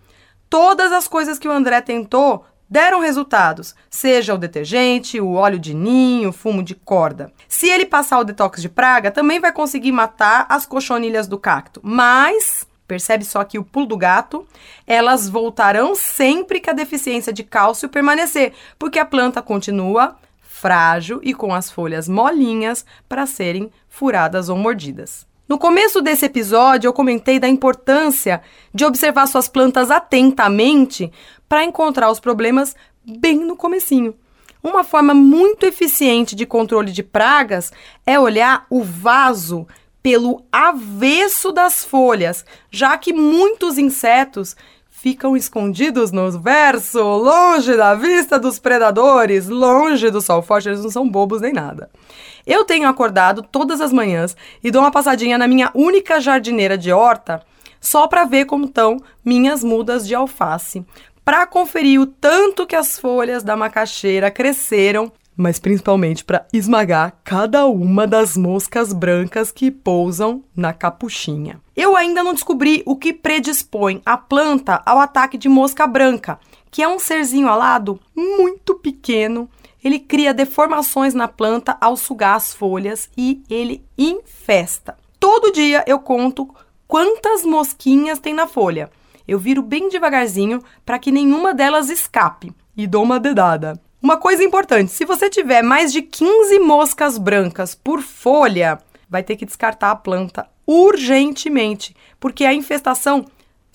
Todas 0.50 0.94
as 0.94 1.10
coisas 1.10 1.38
que 1.38 1.48
o 1.48 1.52
André 1.52 1.82
tentou 1.82 2.46
deram 2.70 3.00
resultados, 3.00 3.76
seja 3.90 4.34
o 4.34 4.38
detergente, 4.38 5.20
o 5.20 5.34
óleo 5.34 5.60
de 5.60 5.74
ninho, 5.74 6.32
fumo 6.32 6.62
de 6.64 6.76
corda. 6.76 7.32
Se 7.48 7.70
ele 7.70 7.86
passar 7.86 8.20
o 8.20 8.24
detox 8.24 8.62
de 8.62 8.70
praga, 8.70 9.12
também 9.12 9.40
vai 9.40 9.52
conseguir 9.52 9.92
matar 9.92 10.46
as 10.50 10.66
cochonilhas 10.66 11.28
do 11.28 11.38
cacto, 11.38 11.80
mas 11.84 12.68
percebe 12.88 13.26
só 13.26 13.44
que 13.44 13.60
o 13.60 13.64
pulo 13.64 13.86
do 13.86 13.98
gato, 13.98 14.48
elas 14.86 15.28
voltarão 15.28 15.94
sempre 15.94 16.60
que 16.60 16.70
a 16.70 16.74
deficiência 16.74 17.34
de 17.34 17.44
cálcio 17.44 17.90
permanecer, 17.90 18.54
porque 18.80 18.98
a 18.98 19.06
planta 19.06 19.42
continua 19.42 20.16
frágil 20.42 21.20
e 21.22 21.34
com 21.34 21.54
as 21.54 21.70
folhas 21.70 22.08
molinhas 22.08 22.86
para 23.08 23.26
serem 23.26 23.70
furadas 23.90 24.50
ou 24.50 24.58
mordidas. 24.58 25.28
No 25.48 25.58
começo 25.58 26.02
desse 26.02 26.26
episódio, 26.26 26.90
eu 26.90 26.94
comentei 26.94 27.40
da 27.40 27.48
importância 27.48 28.42
de 28.74 28.84
observar 28.84 29.28
suas 29.28 29.48
plantas 29.48 29.90
atentamente 29.90 31.10
para 31.48 31.64
encontrar 31.64 32.12
os 32.12 32.20
problemas 32.20 32.76
bem 33.06 33.38
no 33.38 33.56
comecinho. 33.56 34.14
Uma 34.62 34.84
forma 34.84 35.14
muito 35.14 35.66
eficiente 35.66 36.36
de 36.36 36.46
controle 36.46 36.92
de 36.92 37.02
pragas 37.02 37.72
é 38.06 38.20
olhar 38.20 38.66
o 38.70 38.84
vaso 38.84 39.66
pelo 40.04 40.44
avesso 40.52 41.54
das 41.54 41.86
folhas, 41.86 42.46
já 42.70 42.98
que 42.98 43.14
muitos 43.14 43.78
insetos 43.78 44.54
ficam 44.90 45.38
escondidos 45.38 46.12
no 46.12 46.30
verso, 46.42 47.00
longe 47.00 47.78
da 47.78 47.94
vista 47.94 48.38
dos 48.38 48.60
predadores, 48.60 49.48
longe 49.48 50.10
do 50.10 50.20
sol 50.20 50.42
forte, 50.42 50.68
eles 50.68 50.84
não 50.84 50.90
são 50.90 51.08
bobos 51.08 51.40
nem 51.40 51.54
nada. 51.54 51.90
Eu 52.48 52.64
tenho 52.64 52.88
acordado 52.88 53.44
todas 53.44 53.82
as 53.82 53.92
manhãs 53.92 54.34
e 54.64 54.72
dou 54.72 54.82
uma 54.82 54.90
passadinha 54.90 55.38
na 55.38 55.50
minha 55.50 55.70
única 55.76 56.22
jardineira 56.22 56.78
de 56.78 56.94
horta 56.94 57.42
só 57.82 58.08
para 58.08 58.24
ver 58.24 58.46
como 58.46 58.66
estão 58.66 58.98
minhas 59.24 59.66
mudas 59.66 60.08
de 60.08 60.16
alface, 60.16 60.86
para 61.26 61.46
conferir 61.46 62.00
o 62.00 62.08
tanto 62.08 62.66
que 62.66 62.76
as 62.76 62.98
folhas 62.98 63.44
da 63.44 63.58
macaxeira 63.58 64.32
cresceram, 64.32 65.12
mas 65.36 65.60
principalmente 65.60 66.24
para 66.24 66.48
esmagar 66.54 67.20
cada 67.22 67.66
uma 67.66 68.08
das 68.08 68.38
moscas 68.38 68.94
brancas 68.94 69.52
que 69.52 69.70
pousam 69.70 70.42
na 70.56 70.72
capuchinha. 70.72 71.60
Eu 71.76 71.98
ainda 71.98 72.24
não 72.24 72.34
descobri 72.34 72.82
o 72.86 72.96
que 72.96 73.12
predispõe 73.12 74.02
a 74.06 74.18
planta 74.18 74.82
ao 74.86 75.00
ataque 75.00 75.38
de 75.38 75.50
mosca 75.50 75.86
branca, 75.86 76.40
que 76.72 76.82
é 76.82 76.88
um 76.88 76.98
serzinho 76.98 77.50
alado 77.50 78.00
muito 78.16 78.76
pequeno 78.76 79.50
ele 79.84 80.00
cria 80.00 80.34
deformações 80.34 81.14
na 81.14 81.28
planta 81.28 81.78
ao 81.80 81.96
sugar 81.96 82.36
as 82.36 82.54
folhas 82.54 83.10
e 83.18 83.42
ele 83.50 83.84
infesta. 83.98 84.98
Todo 85.20 85.52
dia 85.52 85.84
eu 85.88 86.00
conto 86.00 86.54
quantas 86.88 87.44
mosquinhas 87.44 88.20
tem 88.20 88.34
na 88.34 88.48
folha. 88.48 88.90
Eu 89.28 89.38
viro 89.38 89.62
bem 89.62 89.90
devagarzinho 89.90 90.62
para 90.86 90.98
que 90.98 91.12
nenhuma 91.12 91.54
delas 91.54 91.90
escape 91.90 92.54
e 92.76 92.88
dou 92.88 93.04
uma 93.04 93.20
dedada. 93.20 93.80
Uma 94.02 94.18
coisa 94.18 94.44
importante: 94.44 94.92
se 94.92 95.06
você 95.06 95.30
tiver 95.30 95.62
mais 95.62 95.92
de 95.92 96.02
15 96.02 96.60
moscas 96.60 97.18
brancas 97.18 97.76
por 97.76 98.02
folha, 98.02 98.80
vai 99.10 99.24
ter 99.24 99.36
que 99.36 99.46
descartar 99.46 99.92
a 99.92 99.96
planta 99.96 100.48
urgentemente, 100.66 101.96
porque 102.20 102.46
a 102.46 102.54
infestação 102.54 103.26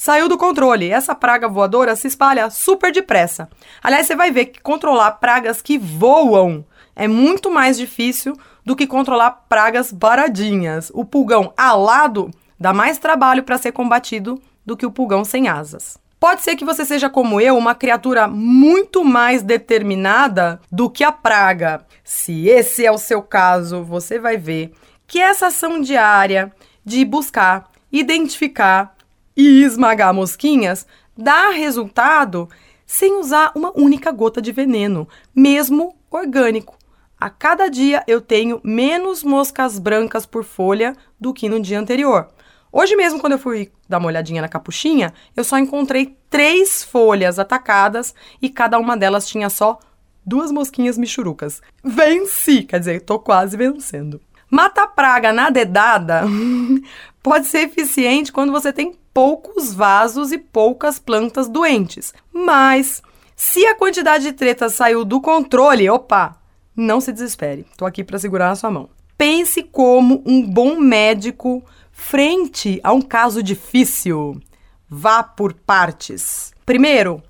saiu 0.03 0.29
do 0.29 0.37
controle. 0.37 0.91
Essa 0.91 1.15
praga 1.15 1.47
voadora 1.47 1.95
se 1.95 2.09
espalha 2.09 2.51
super 2.51 2.91
depressa. 2.91 3.49
Aliás, 3.81 4.05
você 4.05 4.17
vai 4.17 4.33
ver 4.33 4.47
que 4.47 4.61
controlar 4.61 5.13
pragas 5.13 5.63
que 5.63 5.79
voam 5.79 6.65
é 6.97 7.07
muito 7.07 7.49
mais 7.49 7.79
difícil 7.79 8.37
do 8.67 8.75
que 8.75 8.85
controlar 8.85 9.45
pragas 9.49 9.93
baradinhas. 9.93 10.91
O 10.93 11.05
pulgão 11.05 11.53
alado 11.57 12.33
dá 12.59 12.73
mais 12.73 12.99
trabalho 12.99 13.45
para 13.45 13.59
ser 13.59 13.71
combatido 13.71 14.43
do 14.67 14.77
que 14.77 14.85
o 14.85 14.91
pulgão 14.91 15.25
sem 15.25 15.47
asas. 15.47 15.97
Pode 16.19 16.43
ser 16.43 16.57
que 16.57 16.65
você 16.65 16.85
seja 16.85 17.09
como 17.09 17.41
eu, 17.41 17.57
uma 17.57 17.75
criatura 17.75 18.27
muito 18.27 19.05
mais 19.05 19.41
determinada 19.41 20.61
do 20.71 20.91
que 20.91 21.05
a 21.05 21.13
praga. 21.13 21.87
Se 22.03 22.49
esse 22.49 22.85
é 22.85 22.91
o 22.91 22.99
seu 22.99 23.23
caso, 23.23 23.85
você 23.85 24.19
vai 24.19 24.37
ver 24.37 24.73
que 25.07 25.21
essa 25.21 25.47
ação 25.47 25.81
diária 25.81 26.53
de 26.85 27.05
buscar, 27.05 27.71
identificar, 27.93 28.97
e 29.37 29.63
esmagar 29.63 30.13
mosquinhas 30.15 30.87
dá 31.17 31.51
resultado 31.51 32.49
sem 32.87 33.19
usar 33.19 33.53
uma 33.55 33.73
única 33.79 34.11
gota 34.11 34.41
de 34.41 34.53
veneno, 34.53 35.09
mesmo 35.35 35.97
orgânico. 36.11 36.77
A 37.19 37.31
cada 37.31 37.69
dia 37.69 38.03
eu 38.07 38.21
tenho 38.21 38.61
menos 38.65 39.23
moscas 39.23 39.79
brancas 39.79 40.27
por 40.27 40.45
folha 40.45 40.97
do 41.21 41.33
que 41.33 41.49
no 41.49 41.61
dia 41.61 41.79
anterior. 41.79 42.29
Hoje 42.71 42.97
mesmo, 42.97 43.21
quando 43.21 43.35
eu 43.35 43.39
fui 43.39 43.71
dar 43.89 43.99
uma 43.99 44.09
olhadinha 44.09 44.41
na 44.41 44.49
capuchinha, 44.49 45.13
eu 45.37 45.45
só 45.45 45.59
encontrei 45.59 46.17
três 46.31 46.83
folhas 46.83 47.39
atacadas 47.39 48.15
e 48.41 48.49
cada 48.49 48.79
uma 48.79 48.97
delas 48.97 49.27
tinha 49.27 49.51
só 49.51 49.79
duas 50.25 50.51
mosquinhas 50.51 50.97
michurucas. 50.97 51.61
Venci! 51.85 52.63
Quer 52.63 52.79
dizer, 52.79 53.03
tô 53.03 53.19
quase 53.19 53.57
vencendo. 53.57 54.21
Mata 54.51 54.87
praga 54.87 55.33
na 55.33 55.51
dedada 55.51 56.25
pode 57.23 57.47
ser 57.47 57.61
eficiente 57.61 58.33
quando 58.33 58.53
você 58.53 58.73
tem 58.73 58.95
poucos 59.13 59.75
vasos 59.75 60.33
e 60.33 60.39
poucas 60.39 60.99
plantas 60.99 61.49
doentes. 61.49 62.13
Mas 62.33 63.03
se 63.37 63.67
a 63.67 63.75
quantidade 63.75 64.25
de 64.25 64.33
treta 64.33 64.69
saiu 64.69 65.05
do 65.05 65.21
controle, 65.21 65.89
opa, 65.89 66.37
não 66.75 67.01
se 67.01 67.13
desespere. 67.13 67.67
Tô 67.77 67.85
aqui 67.85 68.03
para 68.03 68.19
segurar 68.19 68.51
a 68.51 68.57
sua 68.57 68.71
mão. 68.71 68.89
Pense 69.17 69.63
como 69.63 70.23
um 70.27 70.43
bom 70.49 70.81
médico 70.81 71.63
frente 71.93 72.81
a 72.83 72.93
um 72.93 73.03
caso 73.03 73.43
difícil. 73.43 74.41
Vá 74.89 75.23
por 75.23 75.53
partes. 75.53 76.53
Primeiro, 76.65 77.23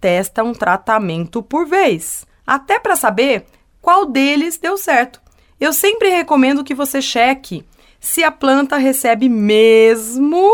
testa 0.00 0.42
um 0.42 0.52
tratamento 0.52 1.42
por 1.42 1.66
vez, 1.66 2.26
até 2.46 2.78
para 2.78 2.96
saber 2.96 3.46
qual 3.80 4.06
deles 4.06 4.58
deu 4.58 4.76
certo. 4.76 5.20
Eu 5.60 5.72
sempre 5.72 6.08
recomendo 6.08 6.64
que 6.64 6.74
você 6.74 7.00
cheque 7.00 7.64
se 8.00 8.22
a 8.22 8.30
planta 8.30 8.76
recebe 8.76 9.28
mesmo 9.28 10.52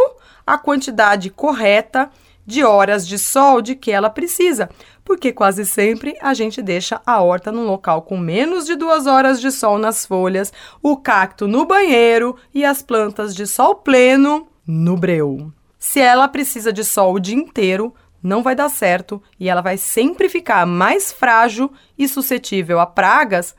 a 0.50 0.58
quantidade 0.58 1.30
correta 1.30 2.10
de 2.44 2.64
horas 2.64 3.06
de 3.06 3.16
sol 3.16 3.62
de 3.62 3.76
que 3.76 3.92
ela 3.92 4.10
precisa, 4.10 4.68
porque 5.04 5.32
quase 5.32 5.64
sempre 5.64 6.16
a 6.20 6.34
gente 6.34 6.60
deixa 6.60 7.00
a 7.06 7.22
horta 7.22 7.52
num 7.52 7.64
local 7.64 8.02
com 8.02 8.18
menos 8.18 8.66
de 8.66 8.74
duas 8.74 9.06
horas 9.06 9.40
de 9.40 9.52
sol 9.52 9.78
nas 9.78 10.04
folhas, 10.04 10.52
o 10.82 10.96
cacto 10.96 11.46
no 11.46 11.64
banheiro 11.64 12.36
e 12.52 12.64
as 12.64 12.82
plantas 12.82 13.32
de 13.32 13.46
sol 13.46 13.76
pleno 13.76 14.48
no 14.66 14.96
breu. 14.96 15.52
Se 15.78 16.00
ela 16.00 16.26
precisa 16.26 16.72
de 16.72 16.82
sol 16.82 17.14
o 17.14 17.20
dia 17.20 17.36
inteiro, 17.36 17.94
não 18.20 18.42
vai 18.42 18.56
dar 18.56 18.68
certo 18.70 19.22
e 19.38 19.48
ela 19.48 19.60
vai 19.60 19.76
sempre 19.76 20.28
ficar 20.28 20.66
mais 20.66 21.12
frágil 21.12 21.72
e 21.96 22.08
suscetível 22.08 22.80
a 22.80 22.86
pragas 22.86 23.54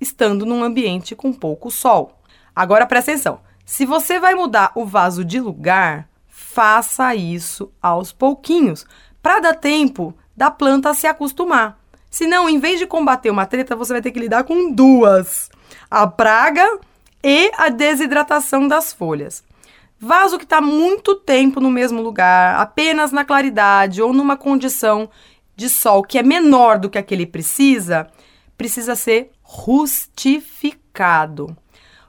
estando 0.00 0.44
num 0.44 0.64
ambiente 0.64 1.14
com 1.14 1.32
pouco 1.32 1.70
sol. 1.70 2.18
Agora 2.54 2.84
presta 2.84 3.12
atenção: 3.12 3.38
se 3.64 3.86
você 3.86 4.18
vai 4.18 4.34
mudar 4.34 4.72
o 4.74 4.84
vaso 4.84 5.24
de 5.24 5.38
lugar, 5.38 6.10
faça 6.52 7.14
isso 7.14 7.72
aos 7.80 8.12
pouquinhos, 8.12 8.84
para 9.22 9.40
dar 9.40 9.54
tempo 9.54 10.14
da 10.36 10.50
planta 10.50 10.94
se 10.94 11.06
acostumar. 11.06 11.78
Senão, 12.10 12.48
em 12.48 12.58
vez 12.58 12.78
de 12.78 12.86
combater 12.86 13.30
uma 13.30 13.46
treta, 13.46 13.74
você 13.74 13.92
vai 13.92 14.02
ter 14.02 14.10
que 14.10 14.20
lidar 14.20 14.44
com 14.44 14.72
duas: 14.72 15.50
a 15.90 16.06
praga 16.06 16.78
e 17.22 17.50
a 17.56 17.68
desidratação 17.68 18.68
das 18.68 18.92
folhas. 18.92 19.42
Vaso 19.98 20.36
que 20.36 20.44
está 20.44 20.60
muito 20.60 21.14
tempo 21.14 21.60
no 21.60 21.70
mesmo 21.70 22.02
lugar, 22.02 22.60
apenas 22.60 23.12
na 23.12 23.24
claridade 23.24 24.02
ou 24.02 24.12
numa 24.12 24.36
condição 24.36 25.08
de 25.54 25.68
sol 25.68 26.02
que 26.02 26.18
é 26.18 26.22
menor 26.22 26.78
do 26.78 26.90
que 26.90 26.98
a 26.98 27.02
que 27.02 27.14
ele 27.14 27.24
precisa, 27.24 28.08
precisa 28.58 28.96
ser 28.96 29.30
rustificado. 29.42 31.56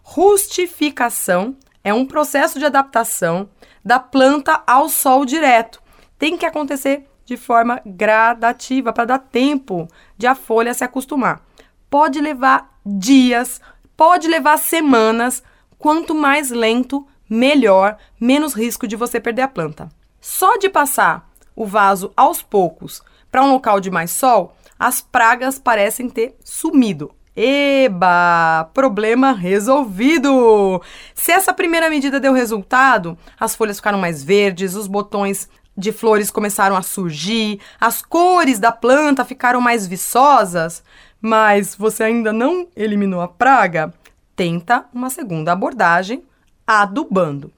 Rustificação 0.02 1.56
é 1.84 1.94
um 1.94 2.06
processo 2.06 2.58
de 2.58 2.66
adaptação 2.66 3.48
da 3.84 4.00
planta 4.00 4.64
ao 4.66 4.88
sol 4.88 5.26
direto. 5.26 5.82
Tem 6.18 6.38
que 6.38 6.46
acontecer 6.46 7.08
de 7.26 7.38
forma 7.38 7.82
gradativa 7.86 8.94
para 8.94 9.06
dar 9.06 9.20
tempo 9.20 9.88
de 10.18 10.28
a 10.28 10.36
folha 10.36 10.74
se 10.74 10.84
acostumar. 10.84 11.42
Pode 11.90 12.20
levar 12.20 12.80
dias, 12.86 13.62
pode 13.96 14.28
levar 14.28 14.58
semanas. 14.58 15.44
Quanto 15.78 16.16
mais 16.16 16.50
lento, 16.50 17.06
melhor, 17.30 17.98
menos 18.20 18.54
risco 18.54 18.88
de 18.88 18.96
você 18.96 19.20
perder 19.20 19.44
a 19.44 19.48
planta. 19.48 19.90
Só 20.20 20.58
de 20.58 20.70
passar 20.70 21.30
o 21.56 21.66
vaso 21.66 22.12
aos 22.16 22.42
poucos 22.42 23.02
para 23.30 23.44
um 23.44 23.52
local 23.52 23.80
de 23.80 23.92
mais 23.92 24.12
sol, 24.12 24.56
as 24.80 25.02
pragas 25.02 25.60
parecem 25.60 26.10
ter 26.10 26.38
sumido. 26.44 27.12
Eba! 27.36 28.70
Problema 28.74 29.32
resolvido! 29.32 30.82
Se 31.16 31.32
essa 31.32 31.54
primeira 31.54 31.90
medida 31.90 32.20
deu 32.20 32.32
resultado, 32.32 33.18
as 33.40 33.56
folhas 33.56 33.78
ficaram 33.78 33.98
mais 33.98 34.24
verdes, 34.24 34.76
os 34.76 34.86
botões 34.86 35.50
de 35.76 35.92
flores 35.92 36.30
começaram 36.30 36.76
a 36.76 36.84
surgir, 36.84 37.60
as 37.82 38.04
cores 38.04 38.60
da 38.60 38.72
planta 38.72 39.26
ficaram 39.26 39.60
mais 39.60 39.88
viçosas, 39.88 40.84
mas 41.20 41.74
você 41.76 42.04
ainda 42.04 42.32
não 42.32 42.68
eliminou 42.76 43.22
a 43.22 43.28
praga, 43.28 43.92
tenta 44.36 44.86
uma 44.94 45.10
segunda 45.10 45.52
abordagem 45.52 46.24
adubando. 46.68 47.52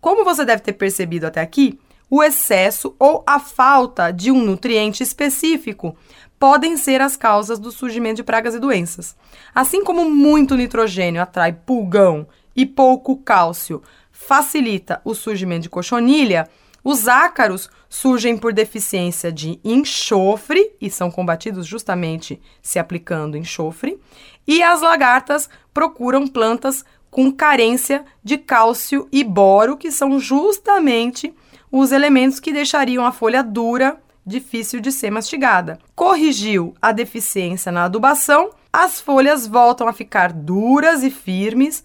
Como 0.00 0.24
você 0.24 0.44
deve 0.44 0.62
ter 0.62 0.74
percebido 0.74 1.26
até 1.26 1.40
aqui, 1.40 1.76
o 2.08 2.22
excesso 2.22 2.94
ou 3.00 3.24
a 3.26 3.40
falta 3.40 4.12
de 4.12 4.30
um 4.30 4.40
nutriente 4.40 5.02
específico 5.02 5.96
podem 6.38 6.76
ser 6.76 7.00
as 7.00 7.16
causas 7.16 7.58
do 7.58 7.70
surgimento 7.70 8.16
de 8.16 8.22
pragas 8.22 8.54
e 8.54 8.60
doenças. 8.60 9.16
Assim 9.54 9.82
como 9.82 10.08
muito 10.08 10.56
nitrogênio 10.56 11.22
atrai 11.22 11.52
pulgão 11.52 12.26
e 12.54 12.64
pouco 12.64 13.16
cálcio 13.18 13.82
facilita 14.10 15.00
o 15.04 15.14
surgimento 15.14 15.62
de 15.62 15.70
cochonilha, 15.70 16.48
os 16.82 17.08
ácaros 17.08 17.68
surgem 17.88 18.38
por 18.38 18.52
deficiência 18.52 19.32
de 19.32 19.60
enxofre 19.64 20.72
e 20.80 20.88
são 20.88 21.10
combatidos 21.10 21.66
justamente 21.66 22.40
se 22.62 22.78
aplicando 22.78 23.36
enxofre, 23.36 23.98
e 24.46 24.62
as 24.62 24.80
lagartas 24.80 25.50
procuram 25.74 26.26
plantas 26.26 26.84
com 27.10 27.32
carência 27.32 28.04
de 28.22 28.38
cálcio 28.38 29.08
e 29.10 29.24
boro, 29.24 29.76
que 29.76 29.90
são 29.90 30.20
justamente 30.20 31.34
os 31.72 31.92
elementos 31.92 32.38
que 32.38 32.52
deixariam 32.52 33.04
a 33.04 33.12
folha 33.12 33.42
dura, 33.42 34.00
difícil 34.26 34.80
de 34.80 34.90
ser 34.90 35.10
mastigada. 35.10 35.78
Corrigiu 35.94 36.74
a 36.82 36.90
deficiência 36.90 37.70
na 37.70 37.84
adubação, 37.84 38.50
as 38.72 39.00
folhas 39.00 39.46
voltam 39.46 39.86
a 39.86 39.92
ficar 39.92 40.32
duras 40.32 41.02
e 41.04 41.10
firmes, 41.10 41.84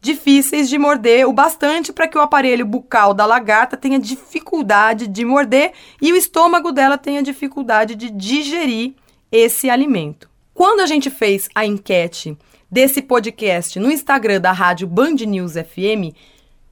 difíceis 0.00 0.68
de 0.68 0.78
morder 0.78 1.28
o 1.28 1.32
bastante 1.32 1.92
para 1.92 2.08
que 2.08 2.18
o 2.18 2.20
aparelho 2.20 2.66
bucal 2.66 3.12
da 3.14 3.26
lagarta 3.26 3.76
tenha 3.76 3.98
dificuldade 3.98 5.06
de 5.06 5.24
morder 5.24 5.72
e 6.00 6.12
o 6.12 6.16
estômago 6.16 6.72
dela 6.72 6.98
tenha 6.98 7.22
dificuldade 7.22 7.94
de 7.94 8.10
digerir 8.10 8.94
esse 9.30 9.70
alimento. 9.70 10.28
Quando 10.54 10.80
a 10.80 10.86
gente 10.86 11.10
fez 11.10 11.48
a 11.54 11.64
enquete 11.64 12.36
desse 12.70 13.02
podcast 13.02 13.78
no 13.78 13.90
Instagram 13.90 14.40
da 14.40 14.50
rádio 14.50 14.88
Band 14.88 15.14
News 15.26 15.52
FM, 15.52 16.16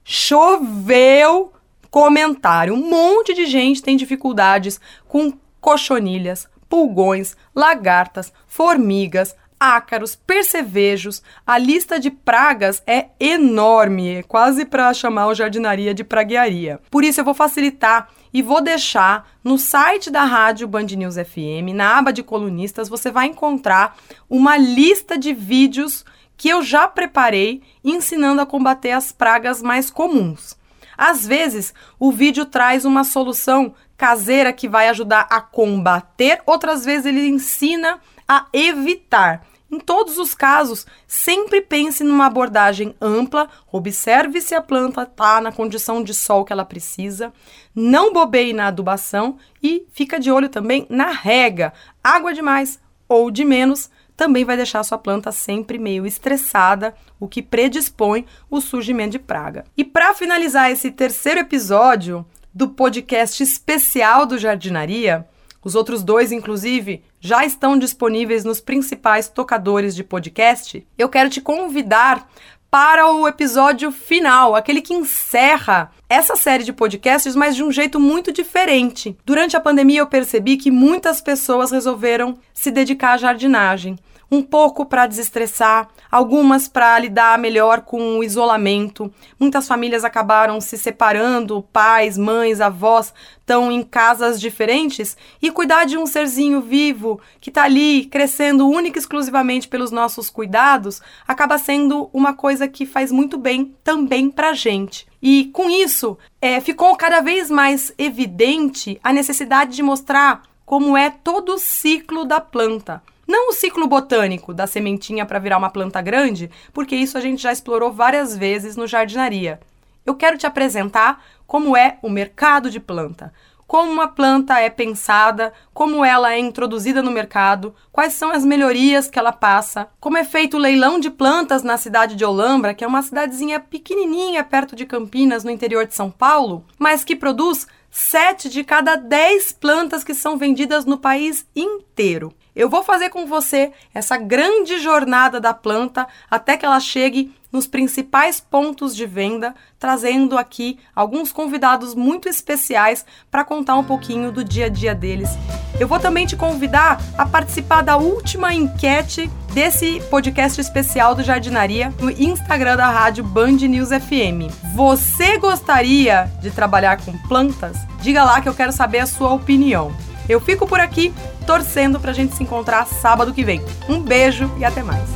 choveu 0.02 1.52
comentário. 1.90 2.74
Um 2.74 2.88
monte 2.88 3.34
de 3.34 3.46
gente 3.46 3.82
tem 3.82 3.96
dificuldades 3.96 4.80
com 5.08 5.32
cochonilhas, 5.60 6.48
pulgões, 6.68 7.36
lagartas, 7.54 8.32
formigas, 8.46 9.34
ácaros, 9.60 10.16
percevejos. 10.16 11.22
A 11.46 11.58
lista 11.58 12.00
de 12.00 12.10
pragas 12.10 12.82
é 12.86 13.08
enorme, 13.20 14.16
é 14.16 14.22
quase 14.22 14.64
para 14.64 14.94
chamar 14.94 15.26
o 15.26 15.34
jardinaria 15.34 15.92
de 15.92 16.02
praguearia. 16.02 16.80
Por 16.90 17.04
isso 17.04 17.20
eu 17.20 17.24
vou 17.24 17.34
facilitar 17.34 18.08
e 18.32 18.40
vou 18.40 18.62
deixar 18.62 19.28
no 19.44 19.58
site 19.58 20.10
da 20.10 20.24
rádio 20.24 20.66
Band 20.66 20.84
News 20.84 21.16
FM, 21.16 21.74
na 21.74 21.98
aba 21.98 22.12
de 22.12 22.22
colunistas, 22.22 22.88
você 22.88 23.10
vai 23.10 23.26
encontrar 23.26 23.96
uma 24.30 24.56
lista 24.56 25.18
de 25.18 25.34
vídeos 25.34 26.04
que 26.36 26.48
eu 26.48 26.62
já 26.62 26.88
preparei 26.88 27.60
ensinando 27.84 28.40
a 28.40 28.46
combater 28.46 28.92
as 28.92 29.12
pragas 29.12 29.60
mais 29.60 29.90
comuns. 29.90 30.58
Às 31.02 31.26
vezes, 31.26 31.72
o 31.98 32.12
vídeo 32.12 32.44
traz 32.44 32.84
uma 32.84 33.04
solução 33.04 33.74
caseira 33.96 34.52
que 34.52 34.68
vai 34.68 34.86
ajudar 34.90 35.26
a 35.30 35.40
combater, 35.40 36.42
outras 36.44 36.84
vezes 36.84 37.06
ele 37.06 37.26
ensina 37.26 37.98
a 38.28 38.44
evitar. 38.52 39.46
Em 39.72 39.80
todos 39.80 40.18
os 40.18 40.34
casos, 40.34 40.86
sempre 41.06 41.62
pense 41.62 42.04
numa 42.04 42.26
abordagem 42.26 42.94
ampla, 43.00 43.48
observe 43.72 44.42
se 44.42 44.54
a 44.54 44.60
planta 44.60 45.04
está 45.04 45.40
na 45.40 45.50
condição 45.50 46.04
de 46.04 46.12
sol 46.12 46.44
que 46.44 46.52
ela 46.52 46.66
precisa, 46.66 47.32
não 47.74 48.12
bobeie 48.12 48.52
na 48.52 48.66
adubação 48.66 49.38
e 49.62 49.86
fica 49.92 50.20
de 50.20 50.30
olho 50.30 50.50
também 50.50 50.86
na 50.90 51.12
rega. 51.12 51.72
Água 52.04 52.34
demais 52.34 52.78
ou 53.08 53.30
de 53.30 53.42
menos 53.42 53.88
também 54.20 54.44
vai 54.44 54.54
deixar 54.54 54.84
sua 54.84 54.98
planta 54.98 55.32
sempre 55.32 55.78
meio 55.78 56.04
estressada, 56.04 56.94
o 57.18 57.26
que 57.26 57.40
predispõe 57.40 58.26
o 58.50 58.60
surgimento 58.60 59.12
de 59.12 59.18
praga. 59.18 59.64
E 59.74 59.82
para 59.82 60.12
finalizar 60.12 60.70
esse 60.70 60.90
terceiro 60.90 61.40
episódio 61.40 62.26
do 62.52 62.68
podcast 62.68 63.42
especial 63.42 64.26
do 64.26 64.36
Jardinaria, 64.36 65.26
os 65.64 65.74
outros 65.74 66.02
dois, 66.02 66.32
inclusive, 66.32 67.02
já 67.18 67.46
estão 67.46 67.78
disponíveis 67.78 68.44
nos 68.44 68.60
principais 68.60 69.26
tocadores 69.26 69.94
de 69.94 70.04
podcast. 70.04 70.86
Eu 70.98 71.08
quero 71.08 71.30
te 71.30 71.40
convidar 71.40 72.28
para 72.70 73.10
o 73.10 73.26
episódio 73.26 73.90
final, 73.90 74.54
aquele 74.54 74.82
que 74.82 74.92
encerra 74.92 75.90
essa 76.10 76.36
série 76.36 76.62
de 76.62 76.74
podcasts, 76.74 77.34
mas 77.34 77.56
de 77.56 77.64
um 77.64 77.72
jeito 77.72 77.98
muito 77.98 78.30
diferente. 78.32 79.16
Durante 79.24 79.56
a 79.56 79.60
pandemia, 79.60 80.00
eu 80.00 80.06
percebi 80.06 80.58
que 80.58 80.70
muitas 80.70 81.22
pessoas 81.22 81.70
resolveram 81.70 82.36
se 82.52 82.70
dedicar 82.70 83.14
à 83.14 83.16
jardinagem 83.16 83.96
um 84.30 84.42
pouco 84.42 84.86
para 84.86 85.06
desestressar, 85.06 85.88
algumas 86.10 86.68
para 86.68 86.98
lidar 86.98 87.38
melhor 87.38 87.80
com 87.80 88.18
o 88.18 88.24
isolamento. 88.24 89.12
Muitas 89.38 89.66
famílias 89.66 90.04
acabaram 90.04 90.60
se 90.60 90.78
separando, 90.78 91.62
pais, 91.72 92.16
mães, 92.16 92.60
avós 92.60 93.12
estão 93.40 93.72
em 93.72 93.82
casas 93.82 94.40
diferentes 94.40 95.16
e 95.42 95.50
cuidar 95.50 95.84
de 95.84 95.98
um 95.98 96.06
serzinho 96.06 96.60
vivo 96.60 97.20
que 97.40 97.50
está 97.50 97.64
ali 97.64 98.04
crescendo 98.04 98.68
única 98.68 98.96
e 98.96 99.00
exclusivamente 99.00 99.66
pelos 99.66 99.90
nossos 99.90 100.30
cuidados 100.30 101.02
acaba 101.26 101.58
sendo 101.58 102.08
uma 102.12 102.32
coisa 102.32 102.68
que 102.68 102.86
faz 102.86 103.10
muito 103.10 103.36
bem 103.36 103.74
também 103.82 104.30
para 104.30 104.54
gente. 104.54 105.08
E 105.20 105.46
com 105.52 105.68
isso, 105.68 106.16
é, 106.40 106.60
ficou 106.60 106.94
cada 106.96 107.20
vez 107.20 107.50
mais 107.50 107.92
evidente 107.98 108.98
a 109.02 109.12
necessidade 109.12 109.74
de 109.74 109.82
mostrar 109.82 110.42
como 110.64 110.96
é 110.96 111.10
todo 111.10 111.54
o 111.54 111.58
ciclo 111.58 112.24
da 112.24 112.40
planta. 112.40 113.02
Não 113.30 113.50
o 113.50 113.52
ciclo 113.52 113.86
botânico 113.86 114.52
da 114.52 114.66
sementinha 114.66 115.24
para 115.24 115.38
virar 115.38 115.56
uma 115.56 115.70
planta 115.70 116.02
grande, 116.02 116.50
porque 116.72 116.96
isso 116.96 117.16
a 117.16 117.20
gente 117.20 117.40
já 117.40 117.52
explorou 117.52 117.92
várias 117.92 118.36
vezes 118.36 118.74
no 118.74 118.88
jardinaria. 118.88 119.60
Eu 120.04 120.16
quero 120.16 120.36
te 120.36 120.48
apresentar 120.48 121.22
como 121.46 121.76
é 121.76 121.96
o 122.02 122.10
mercado 122.10 122.68
de 122.68 122.80
planta, 122.80 123.32
como 123.68 123.88
uma 123.88 124.08
planta 124.08 124.58
é 124.58 124.68
pensada, 124.68 125.52
como 125.72 126.04
ela 126.04 126.32
é 126.32 126.40
introduzida 126.40 127.04
no 127.04 127.12
mercado, 127.12 127.72
quais 127.92 128.14
são 128.14 128.32
as 128.32 128.44
melhorias 128.44 129.08
que 129.08 129.16
ela 129.16 129.30
passa, 129.30 129.86
como 130.00 130.18
é 130.18 130.24
feito 130.24 130.56
o 130.56 130.60
leilão 130.60 130.98
de 130.98 131.08
plantas 131.08 131.62
na 131.62 131.76
cidade 131.76 132.16
de 132.16 132.24
Olambra, 132.24 132.74
que 132.74 132.82
é 132.82 132.86
uma 132.88 133.00
cidadezinha 133.00 133.60
pequenininha 133.60 134.42
perto 134.42 134.74
de 134.74 134.84
Campinas, 134.84 135.44
no 135.44 135.52
interior 135.52 135.86
de 135.86 135.94
São 135.94 136.10
Paulo, 136.10 136.64
mas 136.76 137.04
que 137.04 137.14
produz 137.14 137.68
7 137.90 138.48
de 138.48 138.62
cada 138.62 138.96
10 138.96 139.52
plantas 139.52 140.04
que 140.04 140.14
são 140.14 140.38
vendidas 140.38 140.84
no 140.84 140.98
país 140.98 141.46
inteiro. 141.54 142.32
Eu 142.54 142.68
vou 142.68 142.82
fazer 142.82 143.10
com 143.10 143.26
você 143.26 143.72
essa 143.94 144.16
grande 144.16 144.78
jornada 144.78 145.40
da 145.40 145.54
planta 145.54 146.06
até 146.30 146.56
que 146.56 146.66
ela 146.66 146.80
chegue 146.80 147.34
nos 147.52 147.66
principais 147.66 148.40
pontos 148.40 148.94
de 148.94 149.06
venda, 149.06 149.54
trazendo 149.78 150.38
aqui 150.38 150.78
alguns 150.94 151.32
convidados 151.32 151.94
muito 151.94 152.28
especiais 152.28 153.04
para 153.30 153.44
contar 153.44 153.76
um 153.76 153.84
pouquinho 153.84 154.30
do 154.30 154.44
dia 154.44 154.66
a 154.66 154.68
dia 154.68 154.94
deles. 154.94 155.30
Eu 155.78 155.88
vou 155.88 155.98
também 155.98 156.26
te 156.26 156.36
convidar 156.36 157.00
a 157.16 157.26
participar 157.26 157.82
da 157.82 157.96
última 157.96 158.54
enquete 158.54 159.30
desse 159.52 160.00
podcast 160.10 160.60
especial 160.60 161.14
do 161.14 161.22
Jardinaria 161.22 161.92
no 162.00 162.10
Instagram 162.10 162.76
da 162.76 162.88
rádio 162.88 163.24
Band 163.24 163.56
News 163.56 163.88
FM. 163.88 164.52
Você 164.74 165.38
gostaria 165.38 166.30
de 166.40 166.50
trabalhar 166.50 166.98
com 166.98 167.16
plantas? 167.28 167.76
Diga 168.00 168.24
lá 168.24 168.40
que 168.40 168.48
eu 168.48 168.54
quero 168.54 168.72
saber 168.72 169.00
a 169.00 169.06
sua 169.06 169.32
opinião. 169.32 169.92
Eu 170.28 170.40
fico 170.40 170.66
por 170.66 170.80
aqui 170.80 171.12
torcendo 171.46 171.98
para 171.98 172.12
a 172.12 172.14
gente 172.14 172.36
se 172.36 172.42
encontrar 172.42 172.86
sábado 172.86 173.34
que 173.34 173.44
vem. 173.44 173.60
Um 173.88 174.00
beijo 174.00 174.50
e 174.58 174.64
até 174.64 174.82
mais. 174.82 175.08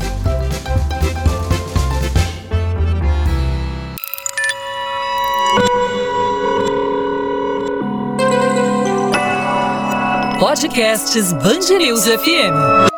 Podcasts 10.39 11.33
Band 11.33 11.79
News 11.79 12.05
FM. 12.07 12.94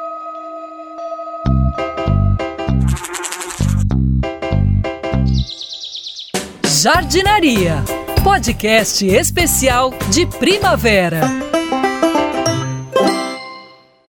Jardinaria. 6.86 7.82
Podcast 8.22 9.02
especial 9.02 9.92
de 10.12 10.24
primavera. 10.24 11.45